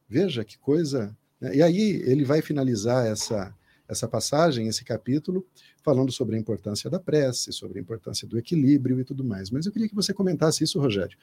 [0.08, 1.14] Veja que coisa.
[1.38, 1.56] Né?
[1.56, 3.54] E aí ele vai finalizar essa,
[3.86, 5.46] essa passagem, esse capítulo,
[5.82, 9.50] falando sobre a importância da prece, sobre a importância do equilíbrio e tudo mais.
[9.50, 11.18] Mas eu queria que você comentasse isso, Rogério,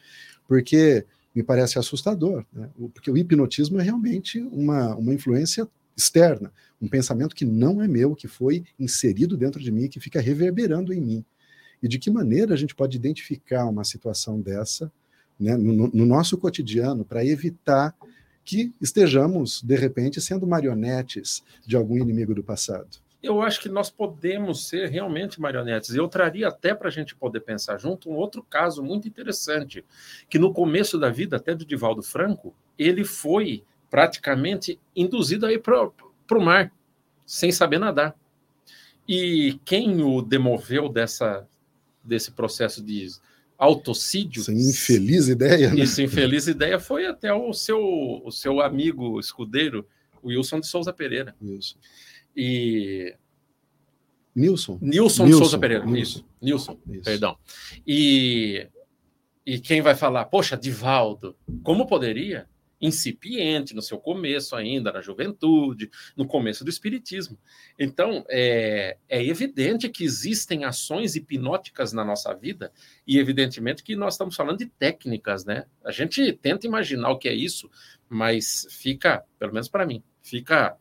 [0.47, 2.69] porque me parece assustador, né?
[2.93, 8.15] porque o hipnotismo é realmente uma, uma influência externa, um pensamento que não é meu,
[8.15, 11.25] que foi inserido dentro de mim, que fica reverberando em mim.
[11.81, 14.91] E de que maneira a gente pode identificar uma situação dessa
[15.39, 17.95] né, no, no nosso cotidiano para evitar
[18.43, 22.97] que estejamos, de repente, sendo marionetes de algum inimigo do passado?
[23.21, 25.93] Eu acho que nós podemos ser realmente marionetes.
[25.93, 29.85] Eu traria até para a gente poder pensar junto um outro caso muito interessante,
[30.27, 35.59] que no começo da vida, até do Divaldo Franco, ele foi praticamente induzido a ir
[35.59, 35.91] para
[36.37, 36.71] o mar,
[37.25, 38.15] sem saber nadar.
[39.07, 41.47] E quem o demoveu dessa,
[42.03, 43.07] desse processo de
[43.61, 44.41] autocídio.
[44.41, 45.69] Essa infeliz ideia.
[45.69, 45.81] Né?
[45.81, 47.79] Isso, infeliz ideia foi até o seu,
[48.25, 49.85] o seu amigo escudeiro,
[50.23, 51.35] Wilson de Souza Pereira.
[51.39, 51.77] Isso.
[52.35, 53.15] E.
[54.35, 54.77] Nilson.
[54.81, 55.85] Nilson, Nilson Souza Pereira.
[55.85, 56.19] Nilson.
[56.19, 57.03] Isso, Nilson, Isso.
[57.03, 57.37] perdão.
[57.85, 58.67] E,
[59.45, 62.47] e quem vai falar, poxa, Divaldo, como poderia?
[62.81, 67.37] incipiente, no seu começo ainda, na juventude, no começo do espiritismo.
[67.77, 72.71] Então, é, é, evidente que existem ações hipnóticas na nossa vida,
[73.05, 75.65] e evidentemente que nós estamos falando de técnicas, né?
[75.85, 77.69] A gente tenta imaginar o que é isso,
[78.09, 80.75] mas fica, pelo menos para mim, fica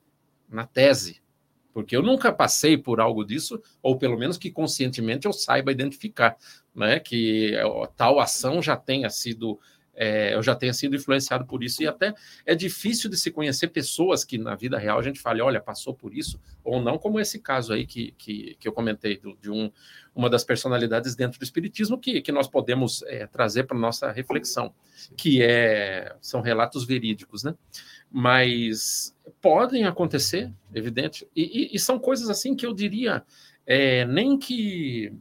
[0.49, 1.21] na tese.
[1.73, 6.37] Porque eu nunca passei por algo disso, ou pelo menos que conscientemente eu saiba identificar,
[6.75, 6.99] né?
[6.99, 7.55] Que
[7.97, 9.59] tal ação já tenha sido
[10.03, 11.83] é, eu já tenha sido influenciado por isso.
[11.83, 12.15] E até
[12.47, 15.93] é difícil de se conhecer pessoas que na vida real a gente fale, olha, passou
[15.93, 19.51] por isso, ou não, como esse caso aí que, que, que eu comentei, do, de
[19.51, 19.71] um,
[20.15, 24.73] uma das personalidades dentro do Espiritismo que, que nós podemos é, trazer para nossa reflexão,
[25.19, 27.55] que é, são relatos verídicos, né?
[28.11, 33.25] Mas podem acontecer, evidente, e, e, e são coisas assim que eu diria,
[33.67, 35.13] é, nem que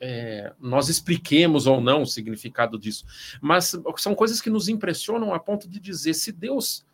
[0.00, 3.04] é, nós expliquemos ou não o significado disso,
[3.40, 6.86] mas são coisas que nos impressionam a ponto de dizer: se Deus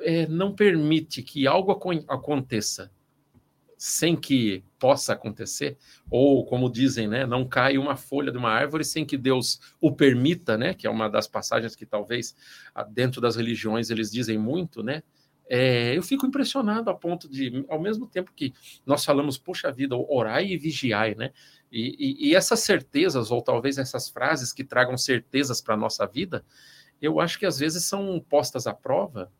[0.00, 1.72] é, não permite que algo
[2.08, 2.90] aconteça,
[3.76, 5.76] sem que possa acontecer,
[6.10, 9.92] ou como dizem, né, não cai uma folha de uma árvore sem que Deus o
[9.92, 12.34] permita, né, que é uma das passagens que talvez
[12.74, 15.02] ah, dentro das religiões eles dizem muito, né,
[15.48, 18.52] é, eu fico impressionado a ponto de, ao mesmo tempo que
[18.84, 21.32] nós falamos, poxa vida, orai e vigiai, né,
[21.70, 26.06] e, e, e essas certezas, ou talvez essas frases que tragam certezas para a nossa
[26.06, 26.44] vida,
[27.00, 29.30] eu acho que às vezes são postas à prova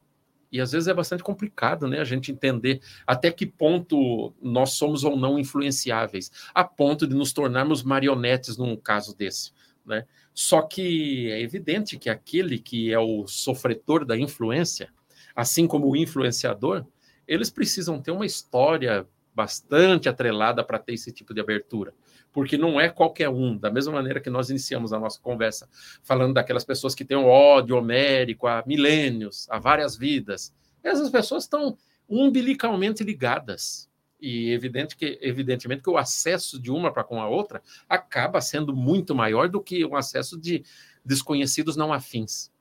[0.50, 5.04] e às vezes é bastante complicado, né, a gente entender até que ponto nós somos
[5.04, 9.52] ou não influenciáveis, a ponto de nos tornarmos marionetes num caso desse,
[9.84, 10.04] né?
[10.32, 14.90] Só que é evidente que aquele que é o sofredor da influência,
[15.34, 16.84] assim como o influenciador,
[17.26, 21.92] eles precisam ter uma história bastante atrelada para ter esse tipo de abertura
[22.36, 23.56] porque não é qualquer um.
[23.56, 25.66] Da mesma maneira que nós iniciamos a nossa conversa
[26.02, 30.54] falando daquelas pessoas que têm um ódio homérico há milênios, há várias vidas.
[30.84, 33.88] Essas pessoas estão umbilicalmente ligadas.
[34.20, 38.76] E evidente que, evidentemente que o acesso de uma para com a outra acaba sendo
[38.76, 40.62] muito maior do que o acesso de
[41.02, 42.52] desconhecidos não afins.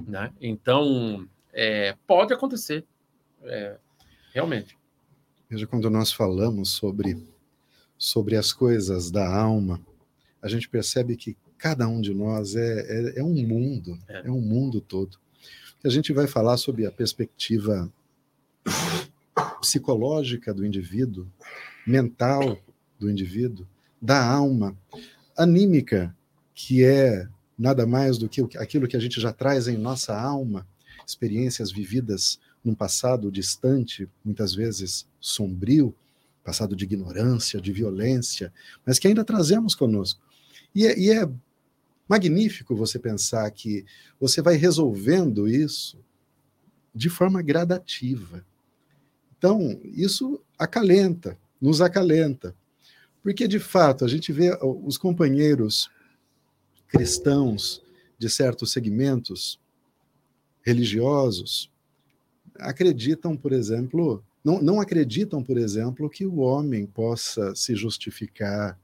[0.00, 0.32] Né?
[0.40, 2.86] Então, é, pode acontecer,
[3.42, 3.76] é,
[4.32, 4.78] realmente.
[5.50, 7.18] Veja, quando nós falamos sobre
[8.00, 9.78] sobre as coisas da alma,
[10.40, 14.26] a gente percebe que cada um de nós é, é, é um mundo, é.
[14.26, 15.18] é um mundo todo.
[15.84, 17.92] A gente vai falar sobre a perspectiva
[19.60, 21.26] psicológica do indivíduo,
[21.86, 22.58] mental
[22.98, 23.66] do indivíduo,
[24.00, 24.74] da alma,
[25.36, 26.16] anímica,
[26.54, 30.66] que é nada mais do que aquilo que a gente já traz em nossa alma,
[31.06, 35.94] experiências vividas num passado distante, muitas vezes sombrio,
[36.44, 38.52] passado de ignorância, de violência,
[38.84, 40.20] mas que ainda trazemos conosco.
[40.74, 41.28] E é, e é
[42.08, 43.84] magnífico você pensar que
[44.18, 45.98] você vai resolvendo isso
[46.94, 48.44] de forma gradativa.
[49.38, 52.54] Então, isso acalenta, nos acalenta.
[53.22, 55.90] Porque, de fato, a gente vê os companheiros
[56.88, 57.82] cristãos
[58.18, 59.60] de certos segmentos
[60.62, 61.70] religiosos
[62.60, 68.78] acreditam, por exemplo, não, não acreditam, por exemplo, que o homem possa se justificar,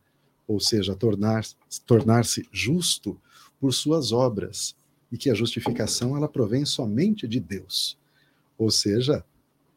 [0.47, 3.19] ou seja, tornar-se tornar justo
[3.59, 4.77] por suas obras,
[5.11, 7.97] e que a justificação ela provém somente de Deus.
[8.59, 9.25] Ou seja,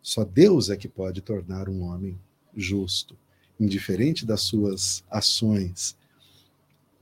[0.01, 2.19] só Deus é que pode tornar um homem
[2.55, 3.15] justo,
[3.59, 5.97] indiferente das suas ações.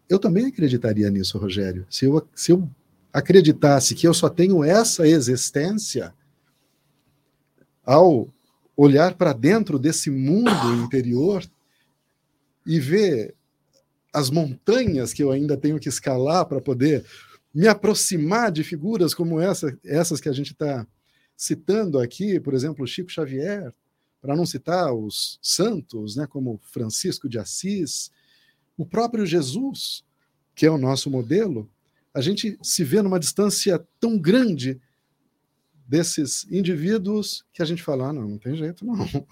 [0.10, 1.86] Eu também acreditaria nisso, Rogério.
[1.90, 2.70] Se eu, se eu
[3.12, 6.14] acreditasse que eu só tenho essa existência,
[7.86, 8.28] ao
[8.78, 11.44] olhar para dentro desse mundo interior
[12.64, 13.34] e ver
[14.14, 17.04] as montanhas que eu ainda tenho que escalar para poder
[17.54, 20.86] me aproximar de figuras como essa, essas que a gente está
[21.36, 23.74] citando aqui, por exemplo, Chico Xavier,
[24.22, 28.12] para não citar os santos, né, como Francisco de Assis,
[28.78, 30.04] o próprio Jesus,
[30.54, 31.70] que é o nosso modelo,
[32.14, 34.80] a gente se vê numa distância tão grande
[35.88, 38.98] desses indivíduos que a gente fala, ah, não, não tem jeito, não.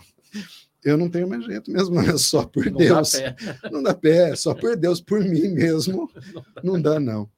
[0.84, 3.14] Eu não tenho mais jeito mesmo, é só por não Deus.
[3.14, 6.10] Dá não dá pé, é só por Deus, por mim mesmo,
[6.64, 7.30] não dá, não.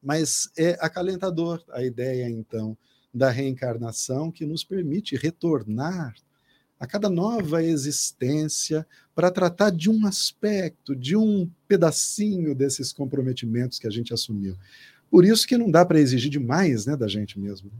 [0.00, 2.78] Mas é acalentador a ideia, então,
[3.12, 6.14] da reencarnação que nos permite retornar
[6.78, 13.86] a cada nova existência para tratar de um aspecto, de um pedacinho desses comprometimentos que
[13.86, 14.56] a gente assumiu.
[15.10, 17.70] Por isso que não dá para exigir demais né, da gente mesmo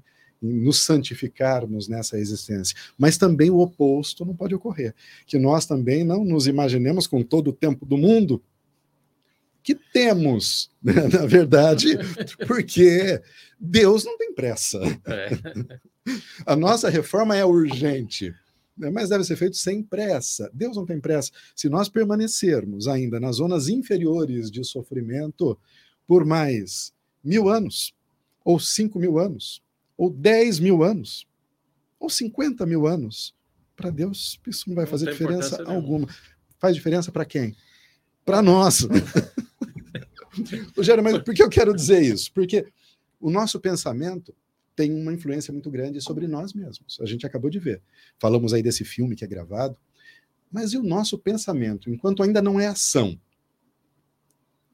[0.45, 2.77] nos santificarmos nessa existência.
[2.99, 4.95] Mas também o oposto não pode ocorrer,
[5.27, 8.43] que nós também não nos imaginemos com todo o tempo do mundo
[9.63, 11.97] que temos, né, na verdade,
[12.47, 13.21] porque
[13.59, 14.79] Deus não tem pressa.
[15.07, 15.31] É.
[16.45, 18.35] A nossa reforma é urgente,
[18.77, 20.51] né, mas deve ser feito sem pressa.
[20.53, 21.31] Deus não tem pressa.
[21.57, 25.59] Se nós permanecermos ainda nas zonas inferiores de sofrimento
[26.07, 26.93] por mais
[27.25, 27.95] mil anos,
[28.45, 29.64] ou cinco mil anos,
[29.97, 31.27] ou 10 mil anos,
[31.99, 33.35] ou 50 mil anos,
[33.77, 36.09] para Deus isso não vai fazer não diferença alguma.
[36.59, 37.57] Faz diferença para quem?
[38.25, 38.87] Para nós.
[40.77, 42.33] Rogério, mas por que eu quero dizer isso?
[42.33, 42.67] Porque
[43.21, 44.35] o nosso pensamento
[44.75, 46.99] tem uma influência muito grande sobre nós mesmos.
[47.01, 47.83] A gente acabou de ver.
[48.19, 49.77] Falamos aí desse filme que é gravado.
[50.51, 53.19] Mas e o nosso pensamento, enquanto ainda não é ação?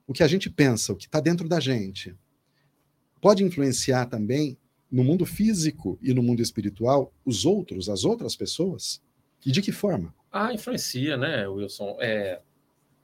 [0.07, 2.17] O que a gente pensa, o que está dentro da gente,
[3.21, 4.59] pode influenciar também
[4.91, 9.03] no mundo físico e no mundo espiritual os outros, as outras pessoas?
[9.45, 10.15] E de que forma?
[10.31, 11.97] Ah, influencia, né, Wilson?
[12.01, 12.41] É,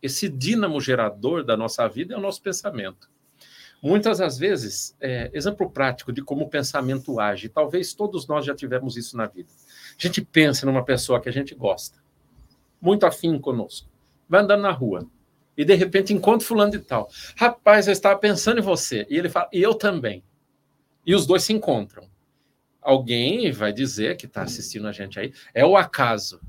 [0.02, 3.08] esse dínamo gerador da nossa vida é o nosso pensamento.
[3.82, 8.54] Muitas das vezes, é, exemplo prático de como o pensamento age, talvez todos nós já
[8.54, 9.48] tivemos isso na vida.
[9.98, 11.98] A gente pensa numa pessoa que a gente gosta.
[12.80, 13.88] muito afim conosco.
[14.28, 15.06] Vai andando na rua
[15.56, 17.08] e de repente encontra fulano de tal.
[17.36, 19.06] Rapaz, eu estava pensando em você.
[19.08, 20.22] E ele fala, e eu também.
[21.06, 22.10] E os dois se encontram.
[22.82, 26.40] Alguém vai dizer que está assistindo a gente aí, é o acaso.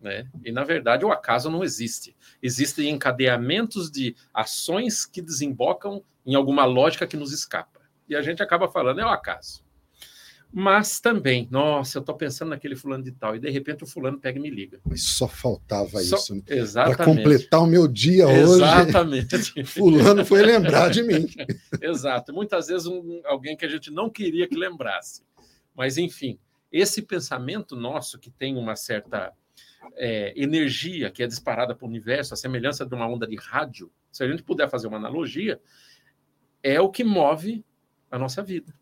[0.00, 0.28] Né?
[0.44, 2.16] E na verdade o acaso não existe.
[2.42, 7.80] Existem encadeamentos de ações que desembocam em alguma lógica que nos escapa.
[8.08, 9.64] E a gente acaba falando, é o acaso.
[10.52, 14.18] Mas também, nossa, eu estou pensando naquele fulano de tal, e de repente o fulano
[14.18, 14.80] pega e me liga.
[14.84, 16.34] Mas só faltava Só- isso.
[16.34, 16.42] né?
[16.48, 16.96] Exatamente.
[16.96, 19.36] Para completar o meu dia hoje, Exatamente.
[19.64, 21.28] fulano foi lembrar de mim.
[21.80, 22.32] Exato.
[22.32, 25.22] Muitas vezes um, alguém que a gente não queria que lembrasse.
[25.74, 26.36] Mas, enfim,
[26.72, 29.32] esse pensamento nosso que tem uma certa
[29.94, 33.90] é, energia que é disparada para o universo, a semelhança de uma onda de rádio,
[34.10, 35.60] se a gente puder fazer uma analogia,
[36.60, 37.64] é o que move
[38.10, 38.74] a nossa vida.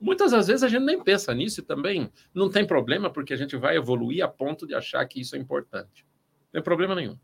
[0.00, 3.36] Muitas das vezes a gente nem pensa nisso e também não tem problema, porque a
[3.36, 6.06] gente vai evoluir a ponto de achar que isso é importante.
[6.46, 7.18] Não tem problema nenhum.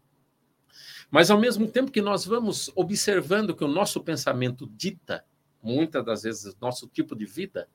[1.10, 5.24] Mas ao mesmo tempo que nós vamos observando que o nosso pensamento dita,
[5.62, 7.66] muitas das vezes, nosso tipo de vida,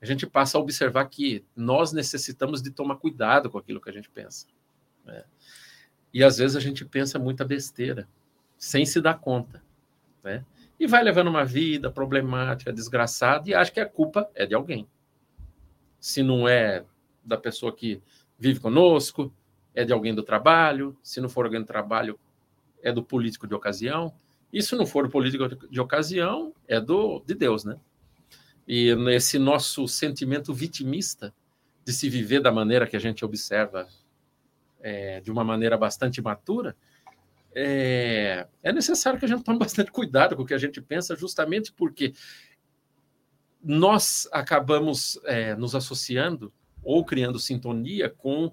[0.00, 3.92] a gente passa a observar que nós necessitamos de tomar cuidado com aquilo que a
[3.92, 4.46] gente pensa.
[5.04, 5.24] né?
[6.12, 8.08] E às vezes a gente pensa muita besteira,
[8.58, 9.62] sem se dar conta.
[10.24, 10.44] Né?
[10.82, 14.88] E vai levando uma vida problemática, desgraçada, e acha que a culpa é de alguém.
[16.00, 16.84] Se não é
[17.24, 18.02] da pessoa que
[18.36, 19.32] vive conosco,
[19.72, 22.18] é de alguém do trabalho, se não for alguém do trabalho,
[22.82, 24.12] é do político de ocasião.
[24.52, 27.78] E se não for político de ocasião, é do de Deus, né?
[28.66, 31.32] E nesse nosso sentimento vitimista
[31.84, 33.86] de se viver da maneira que a gente observa,
[34.80, 36.74] é, de uma maneira bastante matura,
[37.54, 41.16] é, é necessário que a gente tome bastante cuidado com o que a gente pensa,
[41.16, 42.12] justamente porque
[43.62, 48.50] nós acabamos é, nos associando ou criando sintonia com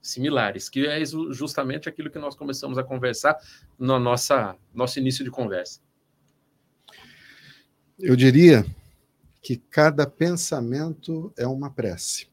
[0.00, 3.36] similares, que é ju- justamente aquilo que nós começamos a conversar
[3.78, 5.80] no nossa, nosso início de conversa.
[7.98, 8.64] Eu diria
[9.40, 12.28] que cada pensamento é uma prece.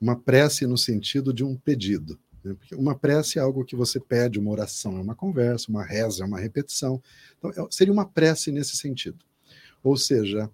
[0.00, 2.18] Uma prece no sentido de um pedido.
[2.42, 2.56] Né?
[2.72, 6.26] Uma prece é algo que você pede, uma oração é uma conversa, uma reza é
[6.26, 7.02] uma repetição.
[7.38, 9.24] Então, é- seria uma prece nesse sentido.
[9.82, 10.50] Ou seja,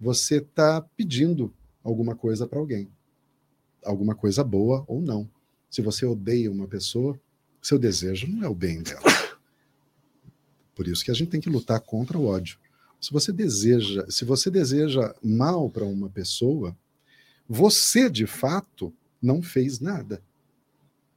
[0.00, 1.52] você está pedindo
[1.82, 2.88] alguma coisa para alguém.
[3.84, 5.28] Alguma coisa boa ou não.
[5.70, 7.18] Se você odeia uma pessoa,
[7.62, 9.02] seu desejo não é o bem dela.
[10.74, 12.58] Por isso que a gente tem que lutar contra o ódio.
[13.00, 16.76] Se você deseja, se você deseja mal para uma pessoa,
[17.48, 20.22] você de fato não fez nada.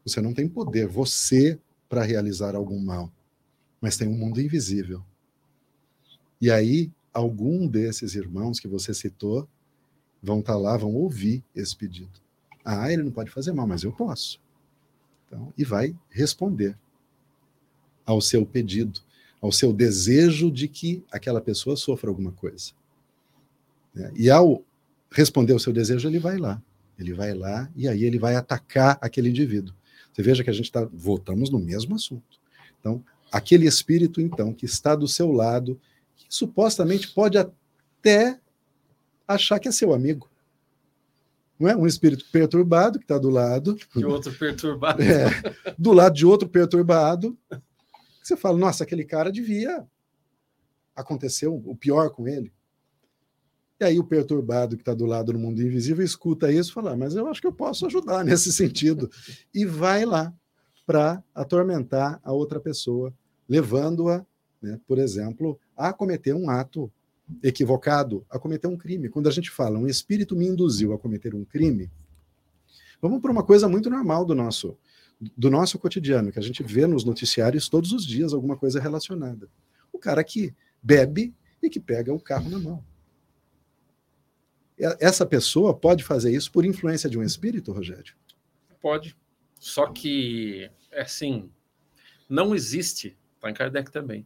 [0.09, 3.11] Você não tem poder, você, para realizar algum mal.
[3.79, 5.03] Mas tem um mundo invisível.
[6.41, 9.47] E aí, algum desses irmãos que você citou
[10.21, 12.19] vão estar lá, vão ouvir esse pedido.
[12.63, 14.39] Ah, ele não pode fazer mal, mas eu posso.
[15.25, 16.77] Então, e vai responder
[18.05, 19.01] ao seu pedido
[19.41, 22.71] ao seu desejo de que aquela pessoa sofra alguma coisa.
[23.93, 24.11] né?
[24.15, 24.63] E ao
[25.11, 26.61] responder ao seu desejo, ele vai lá.
[26.97, 29.73] Ele vai lá e aí ele vai atacar aquele indivíduo.
[30.13, 32.39] Você veja que a gente está voltamos no mesmo assunto.
[32.79, 35.79] Então, aquele espírito, então, que está do seu lado,
[36.15, 38.39] que supostamente pode até
[39.27, 40.29] achar que é seu amigo.
[41.59, 41.75] Não é?
[41.75, 45.03] Um espírito perturbado que está do lado, De outro perturbado.
[45.03, 45.29] é,
[45.77, 47.37] do lado de outro perturbado,
[48.23, 49.85] você fala, nossa, aquele cara devia
[50.95, 52.51] acontecer o pior com ele.
[53.79, 56.91] E aí o perturbado que está do lado do mundo invisível escuta isso e fala,
[56.91, 59.09] "Ah, mas eu acho que eu posso ajudar nesse sentido.
[59.53, 60.33] E vai lá
[60.85, 63.13] para atormentar a outra pessoa,
[63.47, 64.25] levando-a,
[64.61, 66.91] né, por exemplo, a cometer um ato
[67.43, 69.07] equivocado, a cometer um crime.
[69.07, 71.89] Quando a gente fala, um espírito me induziu a cometer um crime,
[73.01, 74.77] vamos para uma coisa muito normal do nosso
[75.35, 79.49] do nosso cotidiano, que a gente vê nos noticiários todos os dias alguma coisa relacionada.
[79.91, 82.81] O cara que bebe e que pega o carro na mão.
[84.99, 88.15] Essa pessoa pode fazer isso por influência de um espírito, Rogério?
[88.81, 89.15] Pode.
[89.59, 91.51] Só que, é assim,
[92.29, 94.25] não existe, está em Kardec também,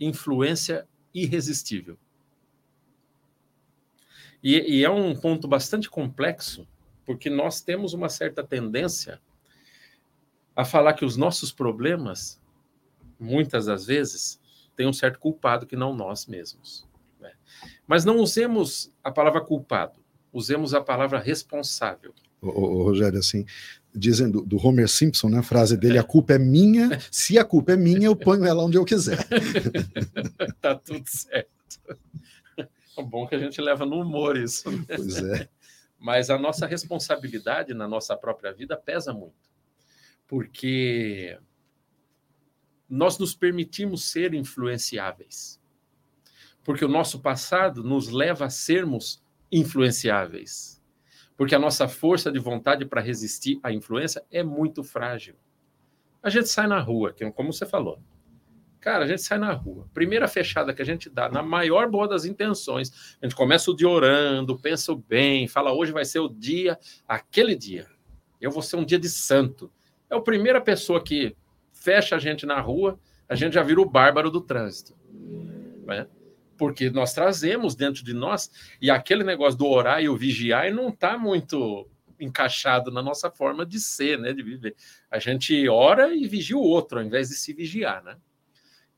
[0.00, 1.96] influência irresistível.
[4.42, 6.66] E, e é um ponto bastante complexo,
[7.04, 9.20] porque nós temos uma certa tendência
[10.54, 12.40] a falar que os nossos problemas,
[13.18, 14.40] muitas das vezes,
[14.74, 16.86] têm um certo culpado que não nós mesmos.
[17.20, 17.32] né?
[17.88, 19.98] Mas não usemos a palavra culpado,
[20.32, 22.14] usemos a palavra responsável.
[22.40, 23.44] Ô, ô, ô, Rogério, assim,
[23.92, 27.44] dizem do, do Homer Simpson, né, a frase dele, a culpa é minha, se a
[27.44, 29.18] culpa é minha, eu ponho ela onde eu quiser.
[30.60, 31.48] tá tudo certo.
[32.96, 34.70] É bom que a gente leva no humor isso.
[34.70, 34.84] né?
[34.86, 35.48] Pois é.
[35.98, 39.34] Mas a nossa responsabilidade na nossa própria vida pesa muito.
[40.28, 41.38] porque
[42.88, 45.57] nós nos permitimos ser influenciáveis.
[46.68, 50.84] Porque o nosso passado nos leva a sermos influenciáveis.
[51.34, 55.34] Porque a nossa força de vontade para resistir à influência é muito frágil.
[56.22, 57.98] A gente sai na rua, como você falou.
[58.80, 59.88] Cara, a gente sai na rua.
[59.94, 63.74] Primeira fechada que a gente dá, na maior boa das intenções, a gente começa o
[63.74, 67.86] dia orando, pensa bem, fala hoje vai ser o dia, aquele dia.
[68.38, 69.72] Eu vou ser um dia de santo.
[70.10, 71.34] É a primeira pessoa que
[71.72, 74.94] fecha a gente na rua, a gente já vira o bárbaro do trânsito.
[75.86, 76.06] Né?
[76.58, 78.50] Porque nós trazemos dentro de nós,
[78.82, 81.88] e aquele negócio do orar e o vigiar não está muito
[82.20, 84.74] encaixado na nossa forma de ser, né, de viver.
[85.10, 88.16] A gente ora e vigia o outro, ao invés de se vigiar, né?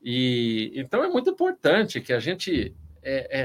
[0.01, 3.41] E então é muito importante que a gente é,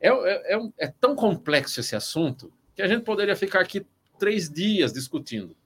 [0.00, 3.84] é, é, é, é tão complexo esse assunto que a gente poderia ficar aqui
[4.18, 5.56] três dias discutindo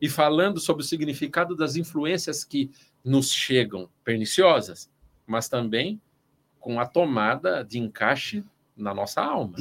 [0.00, 2.70] e falando sobre o significado das influências que
[3.04, 4.90] nos chegam perniciosas,
[5.26, 6.00] mas também
[6.66, 8.42] com a tomada de encaixe
[8.76, 9.56] na nossa alma.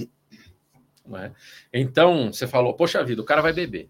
[1.13, 1.31] É?
[1.71, 3.87] Então, você falou, poxa vida, o cara vai beber.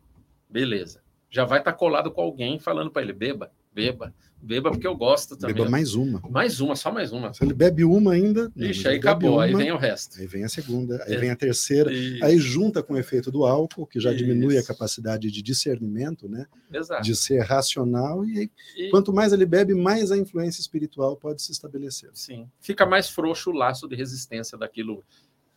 [0.49, 1.01] Beleza.
[1.29, 4.95] Já vai estar tá colado com alguém falando para ele, beba, beba, beba porque eu
[4.95, 5.53] gosto também.
[5.53, 6.21] Beba mais uma.
[6.29, 7.33] Mais uma, só mais uma.
[7.33, 8.49] Se ele bebe uma ainda.
[8.55, 10.17] Ixi, aí acabou, uma, aí vem o resto.
[10.17, 11.17] Aí vem a segunda, aí é.
[11.17, 11.91] vem a terceira.
[12.23, 14.23] Aí junta com o efeito do álcool, que já Isso.
[14.23, 16.45] diminui a capacidade de discernimento, né?
[16.71, 17.03] Exato.
[17.03, 18.25] De ser racional.
[18.25, 22.09] E, aí, e quanto mais ele bebe, mais a influência espiritual pode se estabelecer.
[22.13, 22.49] Sim.
[22.61, 25.03] Fica mais frouxo o laço de resistência daquilo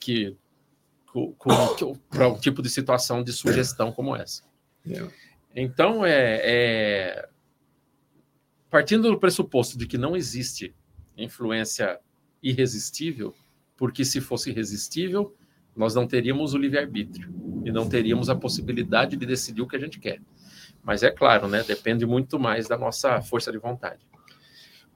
[0.00, 0.36] que.
[2.10, 4.42] para um tipo de situação de sugestão como essa.
[4.88, 5.06] É.
[5.54, 7.28] Então, é, é
[8.70, 10.74] partindo do pressuposto de que não existe
[11.16, 11.98] influência
[12.42, 13.34] irresistível,
[13.76, 15.34] porque se fosse irresistível,
[15.74, 17.32] nós não teríamos o livre-arbítrio
[17.64, 20.20] e não teríamos a possibilidade de decidir o que a gente quer.
[20.82, 24.00] Mas é claro, né, depende muito mais da nossa força de vontade.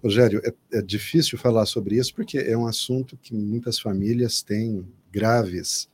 [0.03, 4.85] Rogério, é, é difícil falar sobre isso porque é um assunto que muitas famílias têm
[5.12, 5.89] graves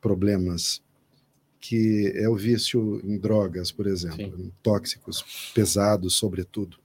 [0.00, 0.82] problemas,
[1.60, 6.81] que é o vício em drogas, por exemplo, em tóxicos pesados, sobretudo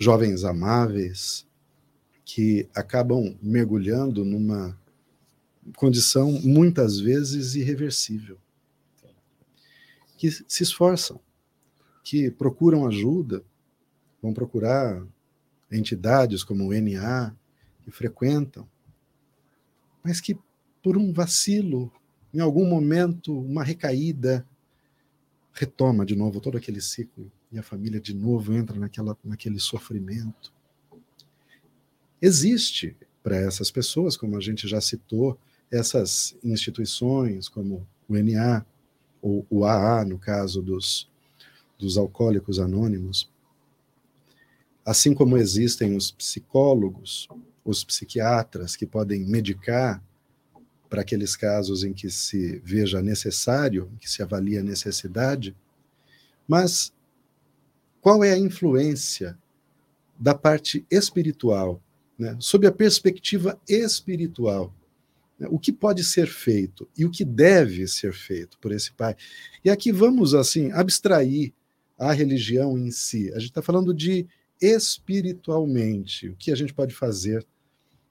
[0.00, 1.46] jovens amáveis
[2.24, 4.80] que acabam mergulhando numa
[5.76, 8.38] condição muitas vezes irreversível,
[10.16, 11.20] que se esforçam,
[12.02, 13.44] que procuram ajuda,
[14.22, 15.06] vão procurar
[15.70, 17.36] entidades como o NA,
[17.82, 18.66] que frequentam,
[20.02, 20.38] mas que
[20.82, 21.92] por um vacilo,
[22.32, 24.46] em algum momento, uma recaída,
[25.52, 30.52] retoma de novo todo aquele ciclo e a família de novo entra naquela, naquele sofrimento.
[32.22, 35.38] Existe para essas pessoas, como a gente já citou,
[35.70, 38.64] essas instituições como o NA
[39.22, 41.08] ou o AA, no caso dos,
[41.78, 43.30] dos alcoólicos anônimos,
[44.84, 47.28] assim como existem os psicólogos,
[47.64, 50.02] os psiquiatras que podem medicar
[50.88, 55.54] para aqueles casos em que se veja necessário, que se avalia a necessidade,
[56.48, 56.92] mas
[58.00, 59.38] qual é a influência
[60.18, 61.82] da parte espiritual,
[62.18, 62.36] né?
[62.38, 64.72] sob a perspectiva espiritual.
[65.38, 65.48] Né?
[65.50, 69.16] O que pode ser feito e o que deve ser feito por esse pai.
[69.64, 71.52] E aqui vamos, assim, abstrair
[71.98, 73.30] a religião em si.
[73.30, 74.26] A gente está falando de
[74.60, 77.46] espiritualmente, o que a gente pode fazer,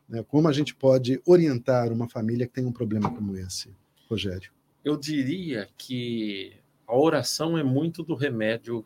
[0.07, 0.23] né?
[0.27, 3.69] como a gente pode orientar uma família que tem um problema como esse,
[4.09, 4.51] Rogério.
[4.83, 6.53] Eu diria que
[6.87, 8.83] a oração é muito do remédio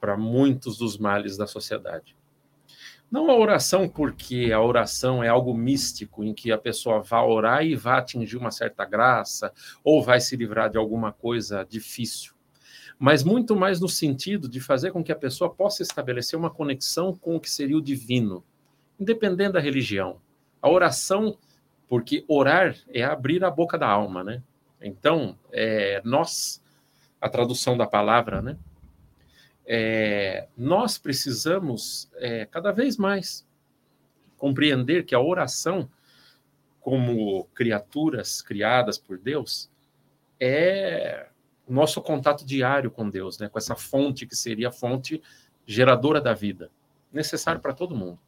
[0.00, 2.16] para muitos dos males da sociedade.
[3.10, 7.64] Não a oração, porque a oração é algo místico, em que a pessoa vai orar
[7.64, 9.50] e vai atingir uma certa graça,
[9.82, 12.34] ou vai se livrar de alguma coisa difícil.
[12.98, 17.14] Mas muito mais no sentido de fazer com que a pessoa possa estabelecer uma conexão
[17.16, 18.44] com o que seria o divino,
[19.00, 20.20] independente da religião.
[20.60, 21.38] A oração,
[21.88, 24.42] porque orar é abrir a boca da alma, né?
[24.82, 26.62] Então, é, nós,
[27.20, 28.58] a tradução da palavra, né?
[29.70, 33.46] É, nós precisamos é, cada vez mais
[34.38, 35.90] compreender que a oração,
[36.80, 39.70] como criaturas criadas por Deus,
[40.40, 41.28] é
[41.66, 43.50] o nosso contato diário com Deus, né?
[43.50, 45.22] com essa fonte que seria a fonte
[45.66, 46.70] geradora da vida,
[47.12, 48.18] necessário para todo mundo.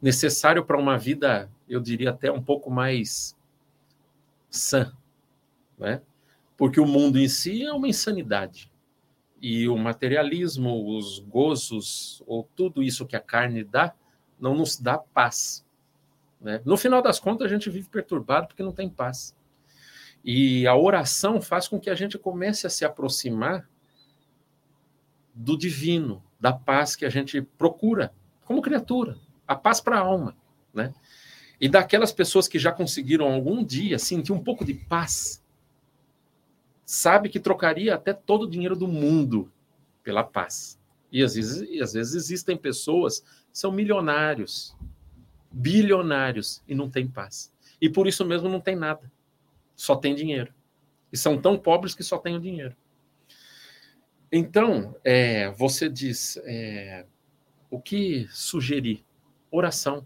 [0.00, 3.36] Necessário para uma vida, eu diria até um pouco mais
[4.48, 4.94] sã,
[5.76, 6.00] né?
[6.56, 8.72] porque o mundo em si é uma insanidade
[9.40, 13.94] e o materialismo, os gozos, ou tudo isso que a carne dá,
[14.40, 15.64] não nos dá paz.
[16.40, 16.60] Né?
[16.64, 19.34] No final das contas, a gente vive perturbado porque não tem paz.
[20.24, 23.68] E a oração faz com que a gente comece a se aproximar
[25.34, 28.12] do divino, da paz que a gente procura
[28.44, 30.36] como criatura, a paz para a alma,
[30.72, 30.92] né?
[31.60, 35.43] E daquelas pessoas que já conseguiram algum dia sentir um pouco de paz,
[36.84, 39.50] sabe que trocaria até todo o dinheiro do mundo
[40.02, 40.78] pela paz.
[41.10, 44.76] E às vezes, e às vezes existem pessoas que são milionários,
[45.50, 47.52] bilionários e não têm paz.
[47.80, 49.10] E por isso mesmo não tem nada.
[49.76, 50.52] Só tem dinheiro.
[51.12, 52.76] E são tão pobres que só têm o dinheiro.
[54.30, 57.06] Então, é, você diz, é,
[57.70, 59.04] o que sugerir?
[59.50, 60.04] Oração,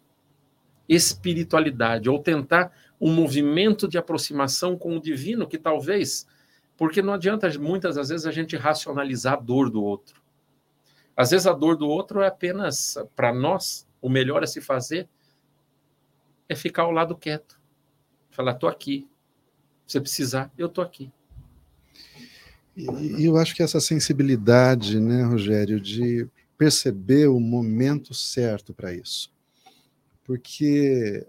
[0.87, 2.71] espiritualidade, ou tentar
[3.01, 6.27] um movimento de aproximação com o divino que talvez,
[6.79, 10.23] porque não adianta muitas das vezes a gente racionalizar a dor do outro.
[11.17, 15.09] Às vezes a dor do outro é apenas, para nós, o melhor a se fazer
[16.49, 17.61] é ficar ao lado quieto.
[18.31, 19.09] Falar, tô aqui.
[19.89, 21.11] Se precisar, eu tô aqui.
[22.77, 29.33] E, eu acho que essa sensibilidade, né, Rogério, de perceber o momento certo para isso.
[30.23, 31.27] Porque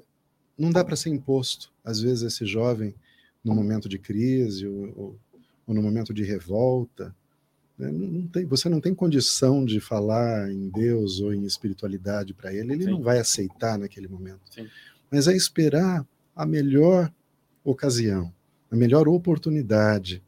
[0.56, 1.74] não dá para ser imposto.
[1.84, 2.93] Às vezes, esse jovem,
[3.43, 5.20] no momento de crise ou, ou,
[5.70, 7.15] ou no momento de revolta,
[7.78, 12.51] né, não tem, você não tem condição de falar em Deus ou em espiritualidade para
[12.51, 12.89] ele, ele Sim.
[12.89, 14.41] não vai aceitar naquele momento.
[14.49, 14.67] Sim.
[15.11, 16.03] Mas é esperar
[16.36, 17.13] a melhor
[17.63, 18.34] ocasião,
[18.72, 20.24] a melhor oportunidade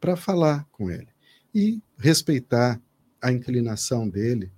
[0.00, 1.08] para falar com ele
[1.52, 2.80] e respeitar
[3.20, 4.52] a inclinação dele.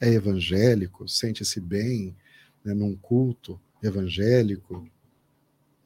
[0.00, 2.16] É evangélico, sente-se bem
[2.64, 4.88] né, num culto evangélico.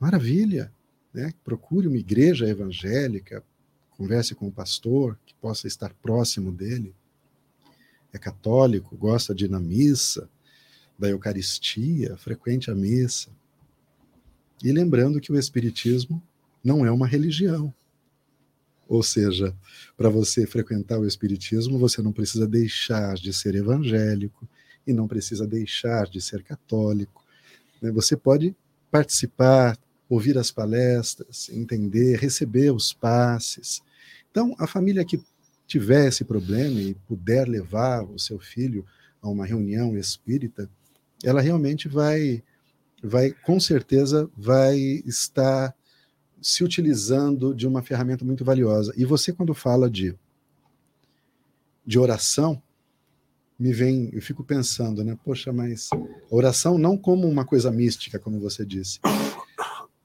[0.01, 0.73] Maravilha!
[1.13, 1.33] Né?
[1.45, 3.45] Procure uma igreja evangélica,
[3.97, 6.95] converse com o pastor que possa estar próximo dele.
[8.13, 10.29] É católico, gosta de ir na missa,
[10.99, 13.31] da Eucaristia, frequente a missa.
[14.63, 16.23] E lembrando que o Espiritismo
[16.63, 17.75] não é uma religião.
[18.89, 19.57] Ou seja,
[19.97, 24.47] para você frequentar o Espiritismo, você não precisa deixar de ser evangélico
[24.87, 27.25] e não precisa deixar de ser católico.
[27.81, 27.91] Né?
[27.91, 28.55] Você pode
[28.91, 29.79] participar,
[30.13, 33.83] ouvir as palestras, entender, receber os passes.
[34.31, 35.23] Então, a família que
[35.67, 38.85] tiver esse problema e puder levar o seu filho
[39.23, 40.69] a uma reunião espírita,
[41.25, 42.43] ela realmente vai,
[43.03, 45.75] vai com certeza, vai estar
[46.43, 48.93] se utilizando de uma ferramenta muito valiosa.
[48.97, 50.15] E você, quando fala de,
[51.87, 52.63] de oração,
[53.59, 55.17] me vem, eu fico pensando, né?
[55.25, 55.89] Poxa, mas
[56.29, 58.99] oração não como uma coisa mística, como você disse.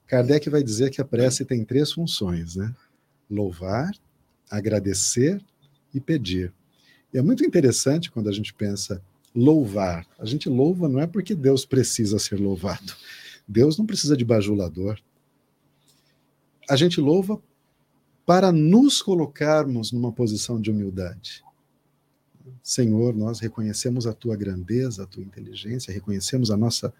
[0.08, 2.74] Kardec vai dizer que a prece tem três funções, né?
[3.30, 3.90] Louvar,
[4.50, 5.40] agradecer
[5.94, 6.52] e pedir.
[7.14, 9.00] E é muito interessante quando a gente pensa
[9.34, 10.04] louvar.
[10.18, 12.94] A gente louva não é porque Deus precisa ser louvado.
[13.46, 14.98] Deus não precisa de bajulador
[16.68, 17.40] a gente louva
[18.26, 21.42] para nos colocarmos numa posição de humildade.
[22.62, 26.92] Senhor, nós reconhecemos a tua grandeza, a tua inteligência, reconhecemos a nossa,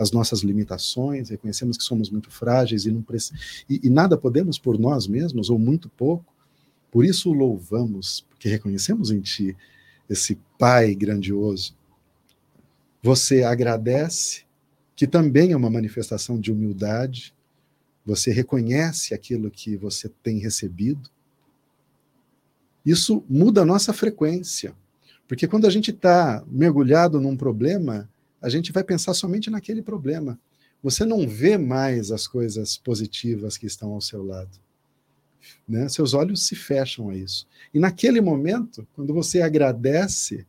[0.00, 3.04] as nossas limitações, reconhecemos que somos muito frágeis e, não
[3.68, 6.34] e, e nada podemos por nós mesmos, ou muito pouco.
[6.90, 9.54] Por isso louvamos, porque reconhecemos em ti
[10.08, 11.76] esse Pai grandioso.
[13.02, 14.44] Você agradece,
[14.96, 17.34] que também é uma manifestação de humildade,
[18.04, 21.10] você reconhece aquilo que você tem recebido.
[22.86, 24.74] Isso muda a nossa frequência.
[25.28, 28.08] Porque quando a gente está mergulhado num problema,
[28.40, 30.38] a gente vai pensar somente naquele problema.
[30.82, 34.58] Você não vê mais as coisas positivas que estão ao seu lado.
[35.68, 35.88] Né?
[35.88, 37.46] Seus olhos se fecham a isso.
[37.72, 40.46] E naquele momento, quando você agradece,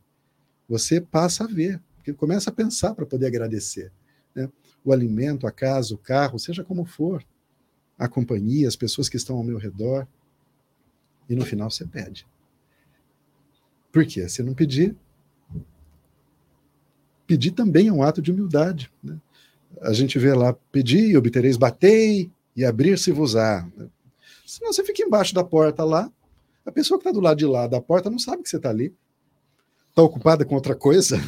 [0.68, 3.92] você passa a ver, porque começa a pensar para poder agradecer.
[4.34, 4.50] Né?
[4.84, 7.24] O alimento, a casa, o carro, seja como for
[7.98, 10.08] a companhia, as pessoas que estão ao meu redor.
[11.28, 12.26] E no final você pede.
[13.92, 14.28] Por quê?
[14.28, 14.96] Se não pedir,
[17.32, 18.92] pedir também é um ato de humildade.
[19.02, 19.16] Né?
[19.80, 23.66] A gente vê lá, pedir e obtereis, batei e abrir-se-vos-á.
[24.46, 26.12] Senão você fica embaixo da porta lá,
[26.66, 28.68] a pessoa que está do lado de lá da porta não sabe que você está
[28.68, 28.94] ali.
[29.88, 31.18] Está ocupada com outra coisa.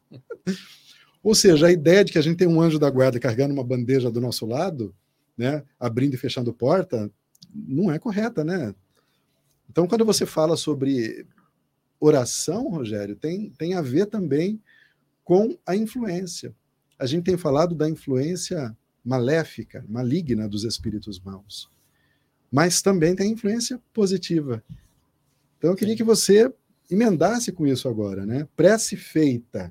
[1.24, 3.64] Ou seja, a ideia de que a gente tem um anjo da guarda carregando uma
[3.64, 4.94] bandeja do nosso lado
[5.36, 7.10] né, abrindo e fechando porta,
[7.54, 8.74] não é correta, né?
[9.70, 11.26] Então, quando você fala sobre
[11.98, 14.60] oração, Rogério, tem, tem a ver também
[15.26, 16.56] com a influência.
[16.98, 18.74] A gente tem falado da influência
[19.04, 21.70] maléfica, maligna dos espíritos maus.
[22.50, 24.64] Mas também tem influência positiva.
[25.58, 26.50] Então, eu queria que você
[26.90, 28.48] emendasse com isso agora, né?
[28.56, 29.70] Prece feita.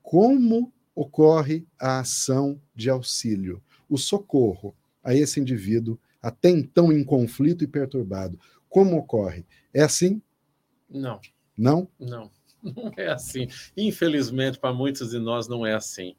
[0.00, 3.62] Como ocorre a ação de auxílio?
[3.88, 8.38] o socorro a esse indivíduo até então em conflito e perturbado.
[8.68, 9.46] Como ocorre?
[9.72, 10.20] É assim?
[10.90, 11.20] Não.
[11.56, 11.88] Não?
[11.98, 12.30] Não.
[12.62, 13.48] Não é assim.
[13.76, 16.16] Infelizmente, para muitos de nós, não é assim.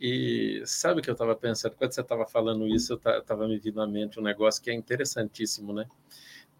[0.00, 1.76] E sabe o que eu estava pensando?
[1.76, 4.74] Quando você estava falando isso, eu estava me vindo à mente um negócio que é
[4.74, 5.86] interessantíssimo, né?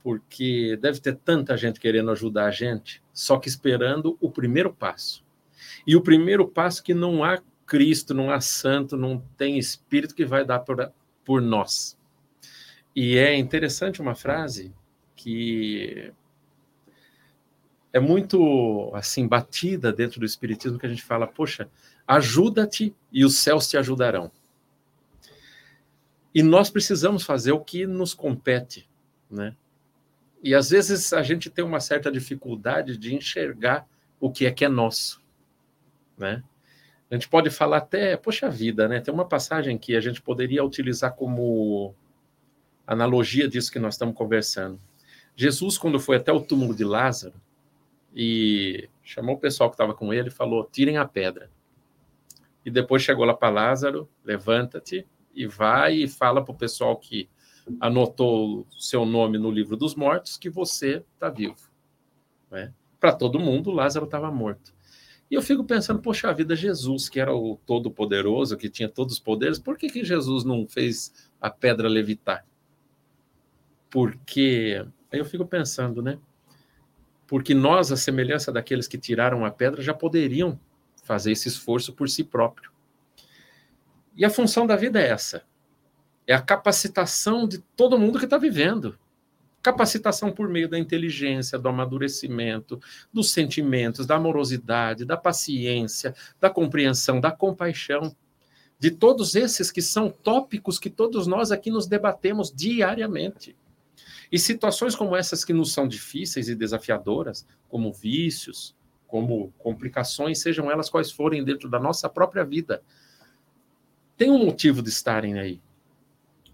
[0.03, 5.25] Porque deve ter tanta gente querendo ajudar a gente, só que esperando o primeiro passo.
[5.87, 10.25] E o primeiro passo que não há Cristo, não há santo, não tem espírito que
[10.25, 10.93] vai dar por,
[11.25, 11.99] por nós.
[12.95, 14.73] E é interessante uma frase
[15.17, 16.13] que
[17.97, 21.67] é muito assim batida dentro do espiritismo que a gente fala, poxa,
[22.07, 24.31] ajuda-te e os céus te ajudarão.
[26.35, 28.87] E nós precisamos fazer o que nos compete,
[29.31, 29.57] né?
[30.43, 33.89] E às vezes a gente tem uma certa dificuldade de enxergar
[34.21, 35.23] o que é que é nosso,
[36.19, 36.45] né?
[37.11, 39.01] A gente pode falar até, poxa vida, né?
[39.01, 41.95] Tem uma passagem que a gente poderia utilizar como
[42.87, 44.79] analogia disso que nós estamos conversando.
[45.35, 47.46] Jesus, quando foi até o túmulo de Lázaro,
[48.19, 51.51] e chamou o pessoal que estava com ele e falou: tirem a pedra.
[52.65, 57.29] E depois chegou lá para Lázaro: levanta-te e vai e fala para o pessoal que
[57.79, 61.71] anotou seu nome no livro dos mortos que você está vivo.
[62.51, 62.73] Né?
[62.99, 64.75] Para todo mundo, Lázaro estava morto.
[65.31, 69.21] E eu fico pensando, poxa vida, Jesus, que era o todo-poderoso, que tinha todos os
[69.21, 72.47] poderes, por que, que Jesus não fez a pedra levitar?
[73.91, 76.19] Porque, aí eu fico pensando, né?
[77.27, 80.59] Porque nós, a semelhança daqueles que tiraram a pedra, já poderiam
[81.03, 82.71] fazer esse esforço por si próprio.
[84.17, 85.43] E a função da vida é essa:
[86.27, 88.99] é a capacitação de todo mundo que está vivendo.
[89.63, 92.81] Capacitação por meio da inteligência, do amadurecimento,
[93.13, 98.15] dos sentimentos, da amorosidade, da paciência, da compreensão, da compaixão,
[98.79, 103.57] de todos esses que são tópicos que todos nós aqui nos debatemos diariamente.
[104.31, 108.75] E situações como essas que nos são difíceis e desafiadoras, como vícios,
[109.07, 112.83] como complicações, sejam elas quais forem dentro da nossa própria vida,
[114.17, 115.61] tem um motivo de estarem aí.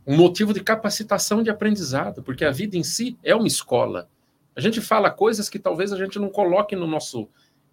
[0.06, 4.10] Um motivo de capacitação de aprendizado, porque a vida em si é uma escola.
[4.54, 7.28] A gente fala coisas que talvez a gente não coloque no nosso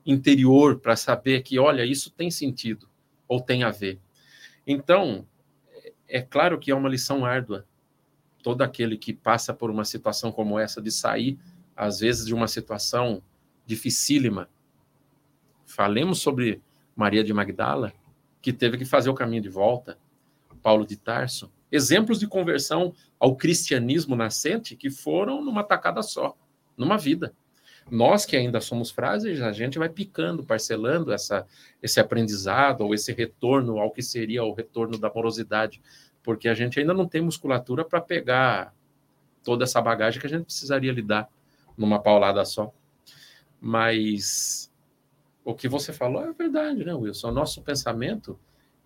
[0.05, 2.87] interior para saber que, olha, isso tem sentido
[3.27, 3.99] ou tem a ver.
[4.65, 5.27] Então,
[6.07, 7.65] é claro que é uma lição árdua,
[8.41, 11.37] todo aquele que passa por uma situação como essa, de sair,
[11.75, 13.21] às vezes, de uma situação
[13.65, 14.49] dificílima.
[15.65, 16.61] Falemos sobre
[16.95, 17.93] Maria de Magdala,
[18.41, 19.97] que teve que fazer o caminho de volta,
[20.61, 21.51] Paulo de Tarso.
[21.71, 26.35] Exemplos de conversão ao cristianismo nascente que foram numa tacada só,
[26.75, 27.33] numa vida.
[27.89, 31.45] Nós que ainda somos frágeis, a gente vai picando, parcelando essa,
[31.81, 35.81] esse aprendizado ou esse retorno ao que seria o retorno da morosidade
[36.29, 38.71] porque a gente ainda não tem musculatura para pegar
[39.43, 41.27] toda essa bagagem que a gente precisaria lidar
[41.75, 42.71] numa paulada só.
[43.59, 44.71] Mas
[45.43, 47.29] o que você falou é verdade, né, Wilson?
[47.29, 48.39] O nosso pensamento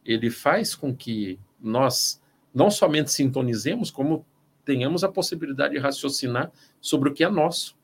[0.05, 2.21] ele faz com que nós
[2.53, 4.25] não somente sintonizemos, como
[4.63, 7.75] tenhamos a possibilidade de raciocinar sobre o que é nosso,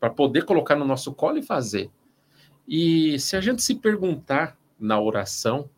[0.00, 1.92] para poder colocar no nosso colo e fazer.
[2.66, 5.70] E se a gente se perguntar na oração,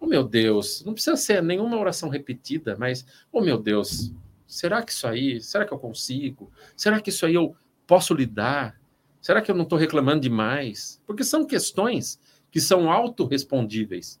[0.00, 4.12] Oh, meu Deus, não precisa ser nenhuma oração repetida, mas, oh, meu Deus,
[4.46, 6.50] será que isso aí, será que eu consigo?
[6.76, 8.80] Será que isso aí eu posso lidar?
[9.20, 11.02] Será que eu não estou reclamando demais?
[11.04, 12.20] Porque são questões
[12.50, 14.20] que são autorrespondíveis,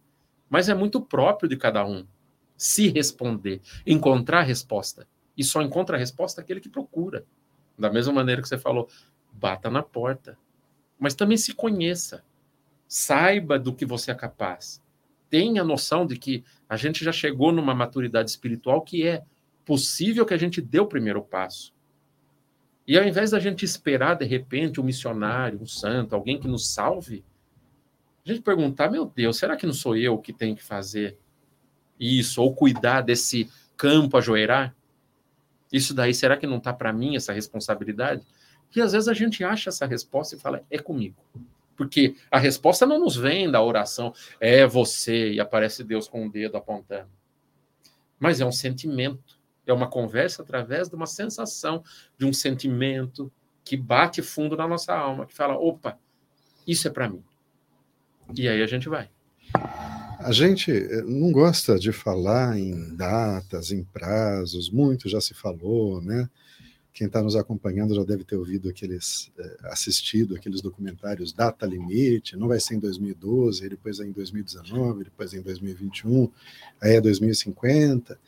[0.50, 2.04] mas é muito próprio de cada um
[2.56, 5.06] se responder, encontrar resposta.
[5.36, 7.24] E só encontra a resposta aquele que procura.
[7.78, 8.88] Da mesma maneira que você falou,
[9.32, 10.36] bata na porta.
[10.98, 12.24] Mas também se conheça.
[12.88, 14.82] Saiba do que você é capaz
[15.30, 19.22] tenha noção de que a gente já chegou numa maturidade espiritual que é
[19.64, 21.74] possível que a gente dê o primeiro passo.
[22.86, 26.72] E ao invés da gente esperar, de repente, um missionário, um santo, alguém que nos
[26.72, 27.22] salve,
[28.24, 31.18] a gente perguntar: meu Deus, será que não sou eu que tenho que fazer
[32.00, 32.40] isso?
[32.40, 34.74] Ou cuidar desse campo a joeirar?
[35.70, 38.22] Isso daí, será que não está para mim essa responsabilidade?
[38.74, 41.22] E às vezes a gente acha essa resposta e fala: é comigo.
[41.78, 46.30] Porque a resposta não nos vem da oração, é você, e aparece Deus com o
[46.30, 47.08] dedo apontando.
[48.18, 51.84] Mas é um sentimento, é uma conversa através de uma sensação,
[52.18, 53.30] de um sentimento
[53.64, 55.96] que bate fundo na nossa alma, que fala: opa,
[56.66, 57.22] isso é para mim.
[58.36, 59.08] E aí a gente vai.
[60.18, 66.02] A gente eh, não gosta de falar em datas, em prazos, muito já se falou,
[66.02, 66.28] né?
[66.98, 72.36] Quem está nos acompanhando já deve ter ouvido aqueles, é, assistido aqueles documentários Data Limite,
[72.36, 76.28] não vai ser em 2012, depois é em 2019, depois é em 2021,
[76.80, 78.18] aí é 2050.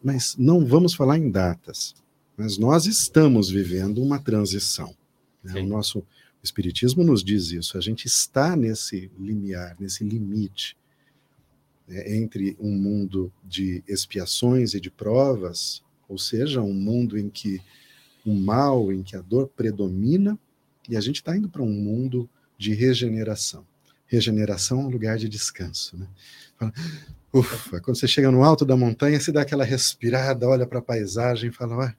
[0.00, 1.96] Mas não vamos falar em datas,
[2.36, 4.94] mas nós estamos vivendo uma transição.
[5.42, 5.60] Né?
[5.60, 6.04] O nosso o
[6.44, 7.76] Espiritismo nos diz isso.
[7.76, 10.76] A gente está nesse limiar, nesse limite
[11.88, 17.60] né, entre um mundo de expiações e de provas, ou seja, um mundo em que
[18.24, 20.38] o mal, em que a dor predomina,
[20.88, 22.28] e a gente está indo para um mundo
[22.58, 23.66] de regeneração.
[24.06, 25.96] Regeneração é um lugar de descanso.
[25.96, 26.06] Né?
[27.32, 30.82] Ufa, quando você chega no alto da montanha, você dá aquela respirada, olha para a
[30.82, 31.94] paisagem e fala: ah,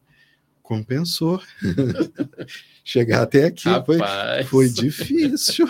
[0.62, 1.41] compensou.
[2.86, 3.97] Chegar até aqui foi,
[4.45, 5.66] foi difícil,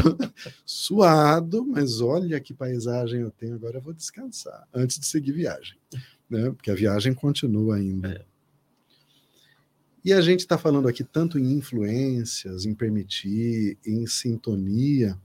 [0.65, 5.77] suado, mas olha que paisagem eu tenho, agora eu vou descansar antes de seguir viagem,
[6.37, 6.51] né?
[6.51, 8.09] porque a viagem continua ainda.
[8.09, 8.25] É.
[10.05, 15.17] E a gente está falando aqui tanto em influências, em permitir, em sintonia.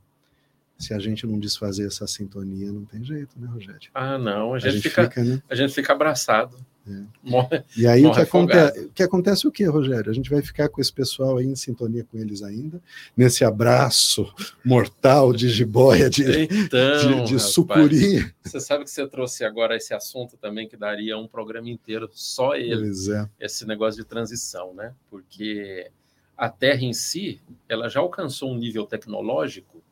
[0.79, 3.91] Se a gente não desfazer essa sintonia, não tem jeito, né, Rogério?
[3.93, 5.43] Ah, não, a gente, a gente fica, fica né?
[5.51, 6.57] a gente fica abraçado.
[6.91, 7.03] É.
[7.23, 10.11] Morre, e aí o que, acontece, o que acontece é o que, Rogério?
[10.11, 12.81] A gente vai ficar com esse pessoal aí em sintonia com eles ainda,
[13.15, 14.33] nesse abraço
[14.65, 18.33] mortal de jiboia, de, então, de, de sucuri.
[18.43, 22.55] Você sabe que você trouxe agora esse assunto também que daria um programa inteiro, só
[22.55, 23.29] ele, é.
[23.39, 24.95] esse negócio de transição, né?
[25.11, 25.91] Porque
[26.37, 29.83] a Terra em si, ela já alcançou um nível tecnológico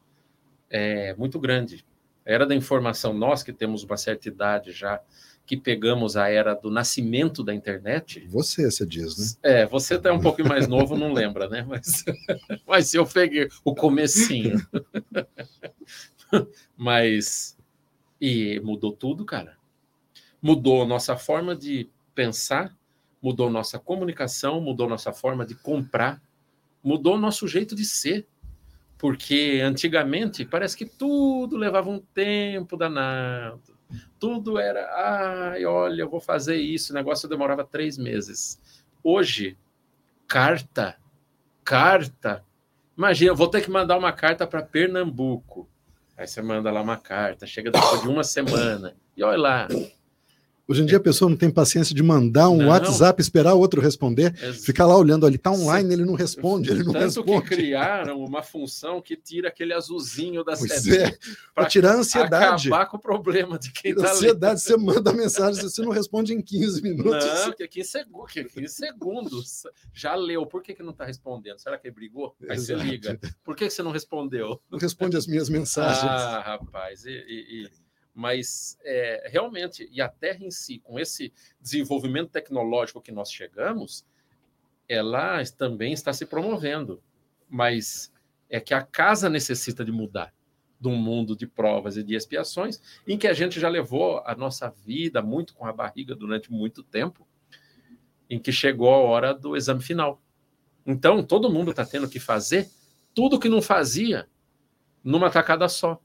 [0.71, 1.85] é, muito grande.
[2.25, 5.01] A era da informação, nós que temos uma certa idade já,
[5.47, 8.27] que pegamos a era do nascimento da internet.
[8.29, 9.61] Você, você diz, né?
[9.61, 11.65] É, você está um pouquinho mais novo, não lembra, né?
[11.67, 12.05] Mas,
[12.67, 14.59] mas eu peguei o comecinho.
[16.77, 17.57] mas
[18.21, 19.57] e mudou tudo, cara.
[20.41, 22.77] Mudou nossa forma de pensar,
[23.23, 26.21] mudou nossa comunicação, mudou nossa forma de comprar,
[26.83, 28.27] mudou nosso jeito de ser.
[28.99, 33.77] Porque antigamente parece que tudo levava um tempo danado
[34.19, 36.93] tudo era, ai, olha, eu vou fazer isso.
[36.93, 38.61] O negócio demorava três meses.
[39.03, 39.57] Hoje,
[40.27, 40.97] carta,
[41.65, 42.45] carta.
[42.97, 45.69] Imagina, eu vou ter que mandar uma carta para Pernambuco.
[46.17, 48.97] Aí você manda lá uma carta, chega depois de uma semana.
[49.17, 49.69] E olha lá,
[50.69, 52.69] Hoje em dia a pessoa não tem paciência de mandar um não.
[52.69, 56.83] WhatsApp, esperar o outro responder, ficar lá olhando ali, tá online, ele não responde, ele
[56.83, 57.49] não Tanto responde.
[57.49, 61.17] que criaram uma função que tira aquele azulzinho da pois É,
[61.55, 62.69] para tirar a ansiedade.
[62.69, 66.43] Acabar com o problema de quem está Ansiedade, você manda mensagem, você não responde em
[66.43, 67.13] 15 minutos.
[67.13, 69.63] Não, que 15 segundos, que 15 segundos.
[69.93, 71.59] Já leu, por que, que não está respondendo?
[71.59, 72.35] Será que ele brigou?
[72.49, 72.81] Aí Exato.
[72.81, 73.21] você liga.
[73.45, 74.61] Por que, que você não respondeu?
[74.69, 76.03] Não responde as minhas mensagens.
[76.03, 77.11] Ah, rapaz, e...
[77.11, 77.86] e, e
[78.17, 84.07] mas é, realmente, e a Terra em si, com esse desenvolvimento tecnológico que nós chegamos,
[84.89, 87.03] ela também está se promovendo.
[87.47, 88.11] Mas
[88.49, 90.33] é que a casa necessita de mudar
[90.81, 94.35] de um mundo de provas e de expiações, em que a gente já levou a
[94.35, 97.27] nossa vida muito com a barriga durante muito tempo,
[98.31, 100.23] em que chegou a hora do exame final.
[100.87, 102.71] Então, todo mundo está tendo que fazer
[103.15, 104.27] tudo que não fazia
[105.05, 106.01] numa tacada só.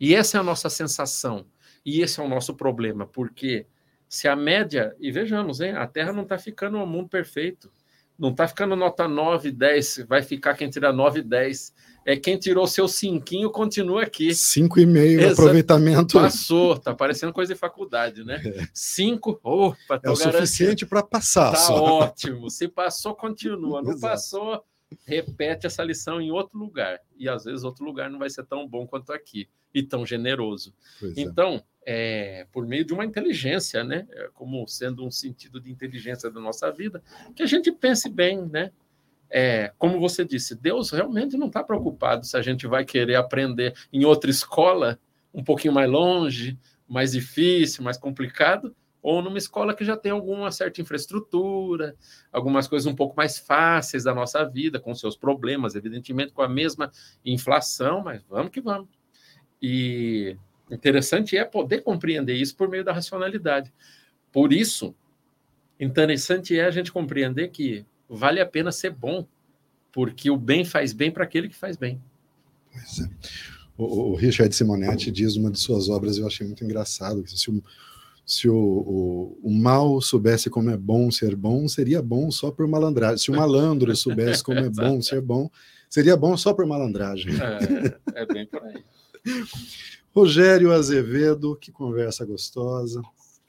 [0.00, 1.46] E essa é a nossa sensação.
[1.84, 3.66] E esse é o nosso problema, porque
[4.08, 7.70] se a média, e vejamos, hein, a Terra não está ficando um mundo perfeito.
[8.18, 11.74] Não está ficando nota 9, 10, vai ficar quem tira 9, 10.
[12.06, 14.28] É quem tirou seu cinquinho continua aqui.
[14.28, 16.18] 5,5 aproveitamento.
[16.18, 18.40] Passou, tá parecendo coisa de faculdade, né?
[18.72, 19.38] 5, é.
[19.42, 21.50] opa, É o suficiente para passar.
[21.50, 21.74] Tá só.
[21.74, 22.48] ótimo.
[22.48, 23.82] Se passou, continua.
[23.82, 24.00] Não Exato.
[24.00, 24.64] passou,
[25.04, 27.00] repete essa lição em outro lugar.
[27.16, 30.74] E às vezes outro lugar não vai ser tão bom quanto aqui e tão generoso.
[30.98, 31.20] Pois é.
[31.20, 31.76] então, é.
[31.88, 36.40] É, por meio de uma inteligência, né, é, como sendo um sentido de inteligência da
[36.40, 37.00] nossa vida,
[37.34, 38.72] que a gente pense bem, né?
[39.30, 43.74] É, como você disse, Deus realmente não está preocupado se a gente vai querer aprender
[43.92, 44.98] em outra escola,
[45.34, 46.58] um pouquinho mais longe,
[46.88, 48.74] mais difícil, mais complicado,
[49.06, 51.94] ou numa escola que já tem alguma certa infraestrutura,
[52.32, 56.48] algumas coisas um pouco mais fáceis da nossa vida, com seus problemas, evidentemente com a
[56.48, 56.90] mesma
[57.24, 58.88] inflação, mas vamos que vamos.
[59.62, 60.36] E
[60.68, 63.72] interessante é poder compreender isso por meio da racionalidade.
[64.32, 64.92] Por isso,
[65.78, 69.24] interessante é a gente compreender que vale a pena ser bom,
[69.92, 72.02] porque o bem faz bem para aquele que faz bem.
[72.72, 73.10] Pois é.
[73.78, 77.62] O, Richard Simonetti diz numa de suas obras, eu achei muito engraçado, que se o,
[78.26, 82.66] se o, o, o, mal soubesse como é bom ser bom, seria bom só por
[82.66, 83.18] malandragem.
[83.18, 85.48] Se o malandro soubesse como é bom ser bom,
[85.88, 87.32] seria bom só por malandragem.
[88.14, 88.82] É, é bem por aí.
[90.12, 93.00] Rogério Azevedo, que conversa gostosa.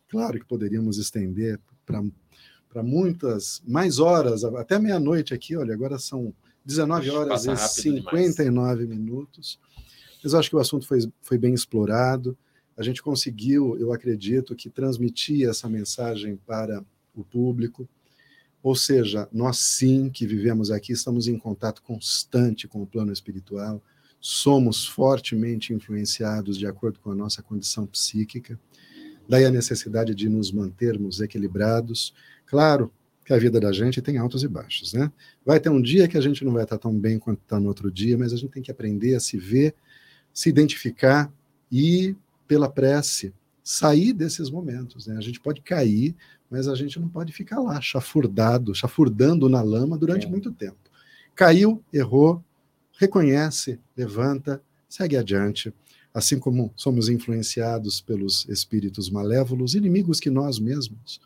[0.07, 5.55] Claro que poderíamos estender para muitas mais horas, até meia-noite aqui.
[5.57, 6.31] Olha, agora são
[6.63, 8.99] 19 horas e 59 demais.
[8.99, 9.59] minutos.
[10.23, 12.37] Mas eu acho que o assunto foi, foi bem explorado
[12.77, 17.89] a gente conseguiu, eu acredito, que transmitir essa mensagem para o público.
[18.61, 23.81] Ou seja, nós sim que vivemos aqui estamos em contato constante com o plano espiritual,
[24.19, 28.59] somos fortemente influenciados de acordo com a nossa condição psíquica,
[29.27, 32.13] daí a necessidade de nos mantermos equilibrados.
[32.45, 32.91] Claro
[33.25, 35.11] que a vida da gente tem altos e baixos, né?
[35.45, 37.67] Vai ter um dia que a gente não vai estar tão bem quanto está no
[37.67, 39.75] outro dia, mas a gente tem que aprender a se ver,
[40.33, 41.31] se identificar
[41.71, 42.15] e,
[42.47, 43.33] pela prece,
[43.63, 45.07] sair desses momentos.
[45.07, 45.17] Né?
[45.17, 46.15] A gente pode cair,
[46.49, 50.29] mas a gente não pode ficar lá, chafurdado, chafurdando na lama durante é.
[50.29, 50.77] muito tempo.
[51.35, 52.43] Caiu, errou,
[52.97, 55.73] reconhece, levanta, segue adiante.
[56.13, 61.19] Assim como somos influenciados pelos espíritos malévolos, inimigos que nós mesmos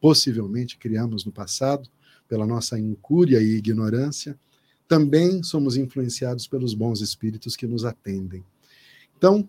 [0.00, 1.88] possivelmente criamos no passado,
[2.28, 4.38] pela nossa incúria e ignorância,
[4.86, 8.44] também somos influenciados pelos bons espíritos que nos atendem.
[9.16, 9.48] Então,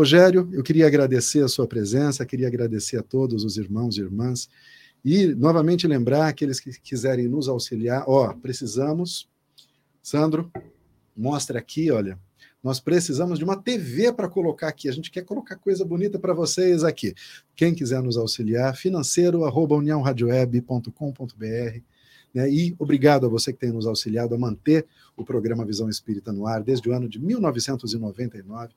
[0.00, 4.48] Rogério, eu queria agradecer a sua presença, queria agradecer a todos os irmãos e irmãs
[5.04, 9.28] e novamente lembrar aqueles que quiserem nos auxiliar, ó, precisamos,
[10.02, 10.50] Sandro,
[11.14, 12.18] mostra aqui, olha,
[12.64, 14.88] nós precisamos de uma TV para colocar aqui.
[14.88, 17.14] A gente quer colocar coisa bonita para vocês aqui.
[17.54, 21.80] Quem quiser nos auxiliar, financeiro arroba uniãoradioweb.com.br.
[22.32, 22.50] Né?
[22.50, 26.46] E obrigado a você que tem nos auxiliado a manter o programa Visão Espírita no
[26.46, 28.72] ar desde o ano de 1999.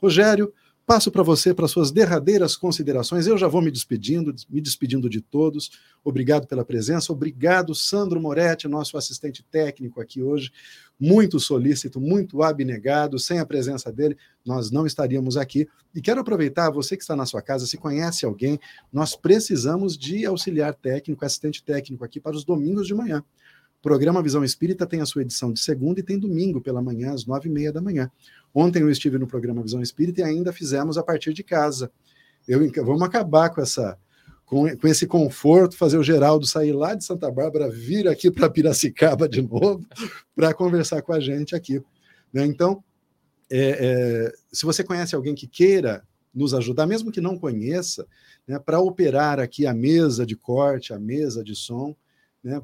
[0.00, 0.52] Rogério,
[0.88, 3.26] passo para você para suas derradeiras considerações.
[3.26, 5.70] Eu já vou me despedindo, me despedindo de todos.
[6.02, 7.12] Obrigado pela presença.
[7.12, 10.50] Obrigado, Sandro Moretti, nosso assistente técnico aqui hoje.
[10.98, 13.18] Muito solícito, muito abnegado.
[13.18, 15.68] Sem a presença dele, nós não estaríamos aqui.
[15.94, 18.58] E quero aproveitar, você que está na sua casa, se conhece alguém,
[18.90, 23.22] nós precisamos de auxiliar técnico, assistente técnico aqui para os domingos de manhã.
[23.88, 27.24] Programa Visão Espírita tem a sua edição de segunda e tem domingo pela manhã, às
[27.24, 28.10] nove e meia da manhã.
[28.54, 31.90] Ontem eu estive no programa Visão Espírita e ainda fizemos a partir de casa.
[32.46, 33.98] Eu, vamos acabar com essa
[34.44, 38.50] com, com esse conforto, fazer o Geraldo sair lá de Santa Bárbara, vir aqui para
[38.50, 39.82] Piracicaba de novo,
[40.36, 41.82] para conversar com a gente aqui.
[42.30, 42.44] Né?
[42.44, 42.84] Então,
[43.50, 48.06] é, é, se você conhece alguém que queira nos ajudar, mesmo que não conheça,
[48.46, 51.96] né, para operar aqui a mesa de corte, a mesa de som,
[52.44, 52.60] né,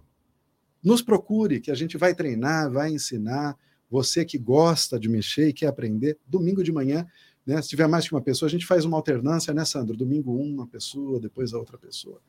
[0.84, 3.56] nos procure, que a gente vai treinar, vai ensinar,
[3.90, 7.06] você que gosta de mexer e quer aprender, domingo de manhã,
[7.46, 9.96] né, se tiver mais que uma pessoa, a gente faz uma alternância, né, Sandro?
[9.96, 12.20] Domingo uma pessoa, depois a outra pessoa.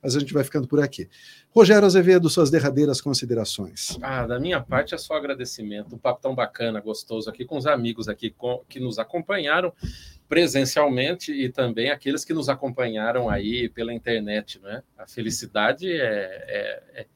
[0.00, 1.08] Mas a gente vai ficando por aqui.
[1.50, 3.98] Rogério Azevedo, suas derradeiras considerações.
[4.00, 5.96] Ah, da minha parte é só agradecimento.
[5.96, 9.72] Um papo tão bacana, gostoso aqui com os amigos aqui com, que nos acompanharam
[10.28, 14.84] presencialmente e também aqueles que nos acompanharam aí pela internet, né?
[14.96, 17.06] A felicidade é, é, é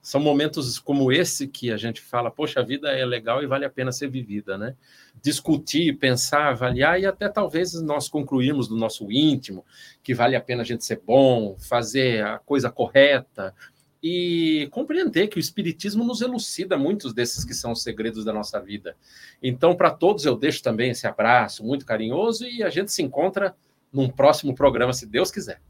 [0.00, 3.64] são momentos como esse que a gente fala, poxa, a vida é legal e vale
[3.64, 4.74] a pena ser vivida, né?
[5.20, 9.64] Discutir, pensar, avaliar e até talvez nós concluirmos do nosso íntimo
[10.02, 13.54] que vale a pena a gente ser bom, fazer a coisa correta
[14.02, 18.60] e compreender que o espiritismo nos elucida muitos desses que são os segredos da nossa
[18.60, 18.96] vida.
[19.42, 23.56] Então, para todos eu deixo também esse abraço muito carinhoso e a gente se encontra
[23.92, 25.60] num próximo programa, se Deus quiser.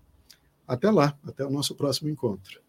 [0.66, 2.67] Até lá, até o nosso próximo encontro.